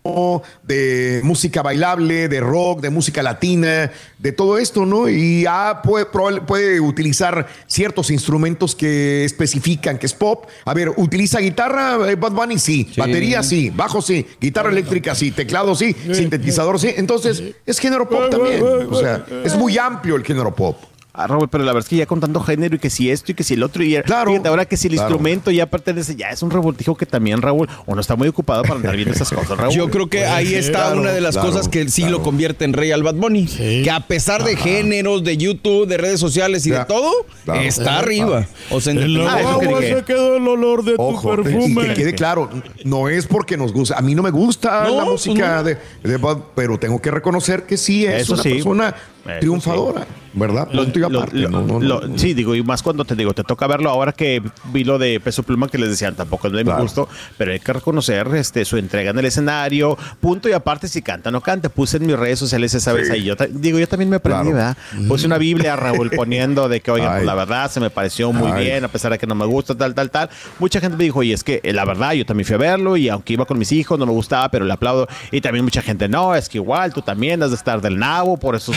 de 0.62 1.20
música 1.24 1.64
bailable, 1.64 2.28
de 2.28 2.40
rock, 2.40 2.82
de 2.82 2.92
música 2.92 3.24
latina, 3.24 3.90
de 4.20 4.32
todo 4.32 4.60
esto, 4.60 4.86
¿no? 4.86 5.10
Y 5.10 5.44
puede 5.82 6.80
utilizar 6.80 7.48
ciertos 7.66 8.12
instrumentos 8.12 8.76
que 8.76 9.26
especifican 9.26 9.98
que 9.98 10.06
es 10.06 10.14
pop. 10.14 10.46
A 10.66 10.76
ver, 10.76 10.92
¿utiliza 10.96 11.40
guitarra? 11.40 12.12
eh, 12.12 12.16
Bad 12.16 12.34
Bunny 12.34 12.60
sí. 12.60 12.92
Batería 12.96 13.42
sí. 13.42 13.72
Bajo 13.72 14.04
sí. 14.04 14.28
Guitarra 14.40 14.70
eléctrica 14.70 15.16
sí. 15.16 15.32
Teclado 15.32 15.74
sí. 15.74 15.96
Sintetizador 16.14 16.80
sí. 16.80 16.94
Entonces, 16.96 17.42
es 17.66 17.80
género 17.80 18.08
pop 18.08 18.30
también. 18.30 18.62
O 18.62 19.00
sea, 19.00 19.26
es 19.44 19.56
muy 19.56 19.80
amplio 19.80 20.16
el 20.16 20.24
género 20.24 20.54
pop. 20.54 20.78
Ah, 21.22 21.28
Raúl, 21.28 21.50
pero 21.50 21.66
la 21.66 21.74
verdad 21.74 21.86
es 21.86 21.90
que 21.90 21.98
ya 21.98 22.06
con 22.06 22.20
tanto 22.22 22.40
género 22.40 22.76
y 22.76 22.80
que 22.80 22.90
si 22.90 23.12
esto 23.12 23.32
y 23.32 23.36
que 23.36 23.44
si 23.44 23.56
el 23.56 23.64
otro, 23.64 23.84
y 23.84 24.02
Claro, 24.04 24.32
fíjate, 24.32 24.48
ahora 24.48 24.64
que 24.66 24.78
si 24.78 24.88
el 24.88 24.94
claro. 24.94 25.10
instrumento 25.10 25.52
ya 25.52 25.66
pertenece, 25.66 26.16
ya 26.16 26.30
es 26.30 26.42
un 26.42 26.50
revoltijo 26.50 26.96
que 26.96 27.06
también, 27.06 27.42
Raúl, 27.42 27.68
uno 27.88 28.00
está 28.00 28.16
muy 28.16 28.28
ocupado 28.30 28.62
para 28.64 28.76
andar 28.76 28.96
viendo 28.96 29.14
esas 29.14 29.30
cosas, 29.30 29.58
Raúl. 29.58 29.74
Yo 29.74 29.90
creo 29.90 30.08
que 30.10 30.26
ahí 30.26 30.54
está 30.54 30.84
claro, 30.86 31.02
una 31.02 31.12
de 31.12 31.20
las 31.20 31.36
claro, 31.36 31.50
cosas 31.52 31.68
que 31.68 31.90
sí 31.90 32.04
claro. 32.04 32.20
lo 32.20 32.24
convierte 32.24 32.64
en 32.64 32.72
rey 32.74 32.92
al 32.92 33.04
Bad 33.04 33.16
Bunny. 33.16 33.48
Sí. 33.48 33.82
Que 33.84 33.92
a 33.92 34.00
pesar 34.00 34.44
de 34.46 34.56
géneros, 34.56 35.24
de 35.26 35.36
YouTube, 35.36 35.88
de 35.88 35.98
redes 35.98 36.20
sociales 36.22 36.66
y 36.66 36.70
Ya. 36.70 36.80
de 36.80 36.86
todo, 36.86 37.12
Claro. 37.44 37.60
está 37.62 37.98
arriba. 38.00 38.46
O 38.70 38.80
sea, 38.80 38.94
En 38.94 39.14
la 39.24 39.34
Ah, 39.34 39.58
que 39.60 39.68
dije. 39.68 39.96
se 39.98 40.04
quedó 40.04 40.38
el 40.38 40.48
olor 40.48 40.84
de 40.86 40.94
Ojo, 40.98 41.36
tu 41.36 41.42
y 41.42 41.44
perfume. 41.44 41.88
que 41.90 41.94
quede 41.96 42.14
claro, 42.16 42.50
no 42.86 43.10
es 43.10 43.28
porque 43.28 43.58
nos 43.58 43.74
gusta. 43.74 43.98
A 43.98 44.02
mí 44.02 44.16
no 44.16 44.24
me 44.24 44.32
gusta 44.32 44.84
No, 44.86 44.92
la 44.96 45.04
pues 45.06 45.28
música 45.28 45.58
no. 45.58 45.64
de, 45.64 45.78
de 46.04 46.18
Bad, 46.18 46.38
pero 46.56 46.80
tengo 46.80 47.02
que 47.02 47.12
reconocer 47.12 47.64
que 47.64 47.76
sí 47.76 48.06
es 48.06 48.24
Eso 48.24 48.34
una 48.36 48.44
sí. 48.44 48.50
persona 48.54 48.96
Eso 49.32 49.40
triunfadora, 49.42 50.06
¿verdad? 50.34 50.68
Lo- 50.72 50.84
Punto 50.84 51.00
y 51.00 51.02
lo- 51.02 51.08
aparte, 51.20 51.38
lo- 51.38 51.50
no, 51.50 51.62
no, 51.62 51.80
lo- 51.80 52.02
no. 52.08 52.18
sí, 52.18 52.34
digo, 52.34 52.56
y 52.56 52.64
más 52.64 52.82
cuando 52.84 53.06
te 53.06 53.16
digo, 53.16 53.34
te 53.34 53.44
toca 53.44 53.68
verlo 53.68 53.90
ahora 53.90 54.12
que 54.12 54.42
vi 54.74 54.84
lo 54.84 54.98
de 54.98 55.20
Peso 55.20 55.44
Pluma 55.44 55.68
que 55.68 55.78
les 55.78 55.90
decían, 55.90 56.16
tampoco 56.16 56.48
es 56.48 56.54
de 56.54 56.60
mi 56.60 56.66
Claro. 56.66 56.84
gusto, 56.84 57.08
pero 57.38 57.52
hay 57.52 57.60
que 57.60 57.74
reconocer 57.74 58.28
este, 58.36 58.66
su 58.66 58.78
entrega 58.78 59.12
en 59.12 59.20
el 59.20 59.26
escenario, 59.26 59.98
punto 60.20 60.50
y 60.50 60.54
aparte 60.54 60.88
si 60.88 61.02
canta 61.02 61.30
o 61.30 61.32
no 61.32 61.42
canta. 61.42 61.70
Puse 61.70 61.98
en 61.98 62.06
mis 62.08 62.18
redes 62.18 62.40
sociales 62.40 62.74
esa 62.74 62.94
vez 62.94 63.08
Sí. 63.08 63.14
ahí, 63.14 63.24
yo 63.24 63.36
digo, 63.50 63.80
yo 63.80 63.88
también 63.88 64.10
me 64.10 64.18
aprendí, 64.18 64.52
Claro. 64.52 64.56
¿verdad? 64.56 64.78
Puse 65.08 65.26
una 65.26 65.38
Biblia, 65.38 65.76
Raúl, 65.76 66.10
poniendo 66.12 66.70
de 66.70 66.82
que, 66.82 66.92
oigan, 66.92 67.14
pues 67.14 67.26
la 67.26 67.36
verdad 67.36 67.70
se 67.72 67.80
me 67.80 67.90
pareció 67.90 68.32
muy 68.32 68.52
Ay. 68.52 68.66
bien, 68.66 68.84
a 68.86 68.88
pesar 68.88 69.12
de 69.12 69.18
que 69.18 69.28
no 69.28 69.36
me 69.36 69.46
gusta, 69.46 69.76
tal, 69.76 69.94
tal, 69.96 70.10
tal. 70.12 70.30
Mucha 70.60 70.80
gente 70.80 70.98
me 70.98 71.04
dijo, 71.04 71.24
y 71.24 71.34
es 71.34 71.44
que 71.44 71.60
eh, 71.64 71.74
la 71.74 71.86
verdad, 71.86 72.14
yo 72.14 72.26
también 72.26 72.46
fui 72.46 72.56
a 72.56 72.58
verlo 72.58 72.98
y 72.98 73.10
aunque 73.10 73.34
iba 73.34 73.46
con 73.46 73.58
mis 73.58 73.72
hijos, 73.72 73.98
no 74.00 74.06
me 74.06 74.12
gustaba, 74.12 74.50
pero 74.52 74.66
le 74.66 74.74
aplaudo. 74.74 75.08
Y 75.32 75.42
también 75.42 75.64
mucha 75.66 75.82
gente, 75.82 76.08
no, 76.08 76.36
es 76.36 76.48
que 76.50 76.58
igual 76.58 76.94
tú 76.94 77.02
también 77.02 77.42
has 77.44 77.50
de 77.50 77.56
estar 77.56 77.82
del 77.82 77.98
nabo 77.98 78.38
por 78.38 78.56
esos 78.56 78.76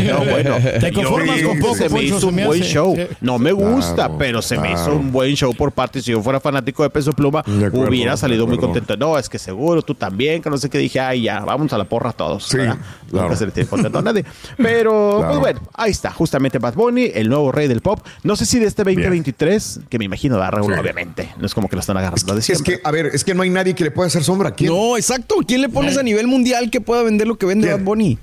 No, 0.04 0.24
bueno. 0.24 0.56
Te 0.80 0.90
yo 0.90 1.02
conformas 1.02 1.42
con 1.42 1.58
poco, 1.58 1.74
se 1.74 1.84
me 1.84 1.88
Poncho, 1.90 2.02
hizo 2.04 2.20
se 2.20 2.26
un 2.26 2.34
me 2.34 2.46
buen 2.46 2.60
hace. 2.62 2.70
show. 2.70 2.96
No 3.20 3.38
me 3.38 3.52
gusta, 3.52 3.94
Claro, 3.94 4.16
pero 4.18 4.42
se 4.42 4.58
me 4.58 4.68
hizo 4.72 4.84
claro. 4.84 4.96
un 4.96 5.12
buen 5.12 5.34
show 5.34 5.54
por 5.54 5.72
parte. 5.72 6.00
Si 6.02 6.10
yo 6.10 6.22
fuera 6.22 6.40
fanático 6.40 6.82
de 6.82 6.90
Peso 6.90 7.12
Pluma, 7.12 7.42
De 7.46 7.66
acuerdo, 7.66 7.88
hubiera 7.88 8.16
salido 8.16 8.42
de 8.42 8.46
muy 8.48 8.56
acuerdo. 8.56 8.74
contento. 8.80 8.96
No, 8.96 9.18
es 9.18 9.28
que 9.28 9.38
seguro, 9.38 9.82
tú 9.82 9.94
también, 9.94 10.42
que 10.42 10.50
no 10.50 10.56
sé 10.58 10.68
qué 10.70 10.78
dije, 10.78 11.00
ay, 11.00 11.22
ya, 11.22 11.40
vamos 11.40 11.72
a 11.72 11.78
la 11.78 11.84
porra 11.84 12.12
todos. 12.12 12.44
Sí, 12.46 12.56
¿verdad? 12.56 12.76
claro. 13.10 13.26
Nunca 13.28 13.36
se 13.38 13.46
le 13.46 13.52
tiene 13.52 13.68
contento 13.68 13.98
a 13.98 14.02
nadie. 14.02 14.24
Pero, 14.56 15.16
Claro. 15.18 15.28
pues 15.28 15.40
bueno, 15.40 15.60
ahí 15.74 15.90
está, 15.90 16.10
justamente 16.10 16.58
Bad 16.58 16.74
Bunny, 16.74 17.10
el 17.14 17.28
nuevo 17.28 17.52
rey 17.52 17.68
del 17.68 17.80
pop. 17.80 18.00
No 18.22 18.36
sé 18.36 18.46
si 18.46 18.58
de 18.58 18.66
este 18.66 18.82
2023, 18.84 19.80
que 19.88 19.98
me 19.98 20.04
imagino 20.04 20.36
da 20.36 20.50
Raúl, 20.50 20.72
Sí. 20.74 20.80
obviamente. 20.80 21.28
No 21.38 21.46
es 21.46 21.54
como 21.54 21.68
que 21.68 21.76
lo 21.76 21.80
están 21.80 21.96
agarrando 21.96 22.34
de 22.34 22.40
Es 22.40 22.46
siempre. 22.46 22.76
que, 22.76 22.80
a 22.86 22.90
ver, 22.90 23.06
es 23.12 23.24
que 23.24 23.34
no 23.34 23.42
hay 23.42 23.50
nadie 23.50 23.74
que 23.74 23.84
le 23.84 23.90
pueda 23.90 24.06
hacer 24.08 24.22
sombra. 24.24 24.50
¿Quién? 24.52 24.70
No, 24.72 24.96
exacto. 24.96 25.36
¿Quién 25.46 25.60
le 25.60 25.68
pones 25.68 25.96
a 25.96 26.02
nivel 26.02 26.26
mundial 26.26 26.70
que 26.70 26.80
pueda 26.80 27.02
vender 27.02 27.26
lo 27.26 27.36
que 27.36 27.46
vende 27.46 27.66
¿Quién? 27.68 27.78
Bad 27.78 27.84
Bunny? 27.84 28.18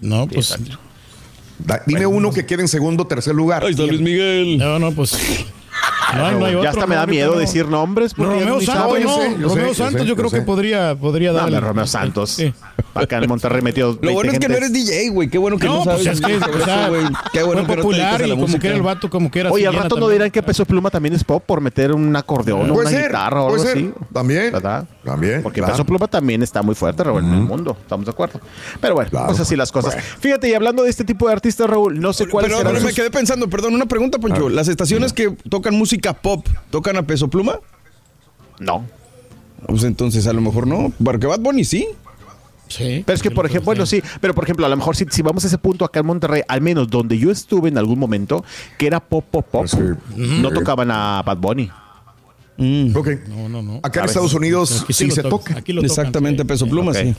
No, 0.00 0.26
pues. 0.26 0.56
Dime 1.86 2.06
uno 2.06 2.32
que 2.32 2.46
quede 2.46 2.62
en 2.62 2.68
segundo 2.68 3.04
o 3.04 3.06
tercer 3.06 3.34
lugar. 3.34 3.64
Ahí 3.64 3.70
está. 3.70 3.84
Luis 3.84 4.00
Miguel. 4.00 4.58
No, 4.58 4.78
no, 4.78 4.92
pues. 4.92 5.16
No 6.16 6.26
hay, 6.26 6.34
no 6.36 6.46
hay 6.46 6.62
ya 6.62 6.70
hasta 6.70 6.86
me 6.86 6.94
da 6.96 7.06
miedo 7.06 7.34
no. 7.34 7.38
decir 7.38 7.66
nombres. 7.68 8.14
Romeo 8.16 8.60
Santos, 8.60 9.00
no. 9.02 9.16
sé, 9.16 9.30
sé, 9.30 9.36
Romeo 9.42 9.74
Santos, 9.74 10.06
yo 10.06 10.16
creo 10.16 10.30
que 10.30 10.42
podría, 10.42 10.94
podría 10.94 11.32
No, 11.32 11.38
darle. 11.38 11.60
Romeo 11.60 11.86
Santos. 11.86 12.30
Sí. 12.30 12.52
Acá 12.94 13.18
en 13.18 13.28
Monterrey 13.28 13.62
metió. 13.62 13.98
Lo 14.00 14.12
bueno 14.12 14.32
es 14.32 14.38
que 14.38 14.48
no 14.48 14.54
20 14.54 14.56
eres 14.56 14.72
DJ, 14.72 15.10
güey. 15.10 15.28
Qué 15.28 15.38
bueno 15.38 15.58
que 15.58 15.66
no, 15.66 15.78
No, 15.78 15.84
pues 15.84 16.04
sabes. 16.04 16.20
es 16.20 16.20
que 16.20 16.34
Eso, 16.34 16.50
o 16.50 16.64
sea, 16.64 16.88
güey. 16.88 17.04
Qué 17.32 17.42
bueno 17.42 17.62
que 17.62 17.68
no 17.68 17.74
te 17.76 17.82
popular 17.82 18.26
y 18.26 18.30
como 18.30 18.58
que 18.58 18.66
era 18.66 18.76
el 18.76 18.82
vato, 18.82 19.10
como 19.10 19.30
que 19.30 19.40
era 19.40 19.50
Oye, 19.50 19.66
al 19.66 19.74
rato 19.74 19.96
no 19.96 20.08
dirán 20.08 20.30
que 20.30 20.42
Peso 20.42 20.64
Pluma 20.66 20.90
también 20.90 21.14
es 21.14 21.24
pop 21.24 21.42
por 21.46 21.60
meter 21.60 21.92
un 21.92 22.14
acordeón 22.14 22.70
o 22.70 22.74
una 22.74 22.90
guitarra 22.90 23.42
o 23.42 23.50
algo 23.50 23.62
así. 23.62 23.92
También, 24.12 24.52
¿Verdad? 24.52 24.86
también, 25.04 25.42
Porque. 25.42 25.62
Peso 25.62 25.84
Pluma 25.84 26.06
también 26.08 26.42
está 26.42 26.62
muy 26.62 26.74
fuerte, 26.74 27.04
Raúl, 27.04 27.24
en 27.24 27.32
el 27.32 27.40
mundo. 27.40 27.76
Estamos 27.80 28.04
de 28.04 28.10
acuerdo. 28.10 28.40
Pero 28.80 28.94
bueno, 28.94 29.10
pues 29.26 29.40
así 29.40 29.56
las 29.56 29.72
cosas. 29.72 29.96
Fíjate, 30.20 30.48
y 30.48 30.54
hablando 30.54 30.82
de 30.82 30.90
este 30.90 31.04
tipo 31.04 31.26
de 31.26 31.32
artistas, 31.32 31.68
Raúl, 31.68 31.98
no 31.98 32.12
sé 32.12 32.28
cuáles 32.28 32.52
Pero, 32.54 32.80
me 32.80 32.92
quedé 32.92 33.10
pensando, 33.10 33.48
perdón, 33.48 33.74
una 33.74 33.86
pregunta, 33.86 34.18
Poncho. 34.18 34.48
¿Las 34.48 34.68
estaciones 34.68 35.12
que 35.12 35.30
tocan 35.48 35.74
música 35.74 36.01
pop 36.12 36.46
tocan 36.70 36.96
a 36.96 37.02
peso 37.02 37.28
pluma? 37.28 37.60
No. 38.58 38.84
Pues 39.66 39.84
entonces 39.84 40.26
a 40.26 40.32
lo 40.32 40.40
mejor 40.40 40.66
no. 40.66 40.92
Porque 41.02 41.26
Bad 41.26 41.40
Bunny 41.40 41.64
sí. 41.64 41.86
Sí. 42.68 43.02
Pero 43.04 43.14
es 43.14 43.22
que, 43.22 43.30
por 43.30 43.44
ejemplo, 43.44 43.66
bueno, 43.66 43.84
sí, 43.86 44.02
pero 44.20 44.34
por 44.34 44.44
ejemplo, 44.44 44.64
a 44.64 44.68
lo 44.68 44.76
mejor 44.76 44.96
si, 44.96 45.04
si 45.10 45.20
vamos 45.20 45.44
a 45.44 45.46
ese 45.46 45.58
punto 45.58 45.84
acá 45.84 46.00
en 46.00 46.06
Monterrey, 46.06 46.42
al 46.48 46.62
menos 46.62 46.88
donde 46.88 47.18
yo 47.18 47.30
estuve 47.30 47.68
en 47.68 47.76
algún 47.76 47.98
momento, 47.98 48.44
que 48.78 48.86
era 48.86 48.98
pop, 48.98 49.24
pop, 49.30 49.46
pop, 49.46 49.66
sí. 49.66 49.76
no 50.16 50.48
Sí. 50.48 50.54
tocaban 50.54 50.90
a 50.90 51.22
Bad 51.22 51.36
Bunny. 51.36 51.70
Ok. 52.94 53.08
No, 53.28 53.48
no, 53.48 53.62
no. 53.62 53.80
Acá 53.82 54.00
en 54.00 54.06
Estados 54.06 54.34
Unidos 54.34 54.82
Aquí 54.84 54.92
sí 54.92 55.10
se 55.10 55.22
tocan, 55.22 55.62
toca. 55.62 55.80
Exactamente, 55.84 56.42
sí. 56.42 56.46
peso 56.48 56.66
pluma, 56.66 56.92
Ok. 56.92 56.96
sí. 56.98 57.14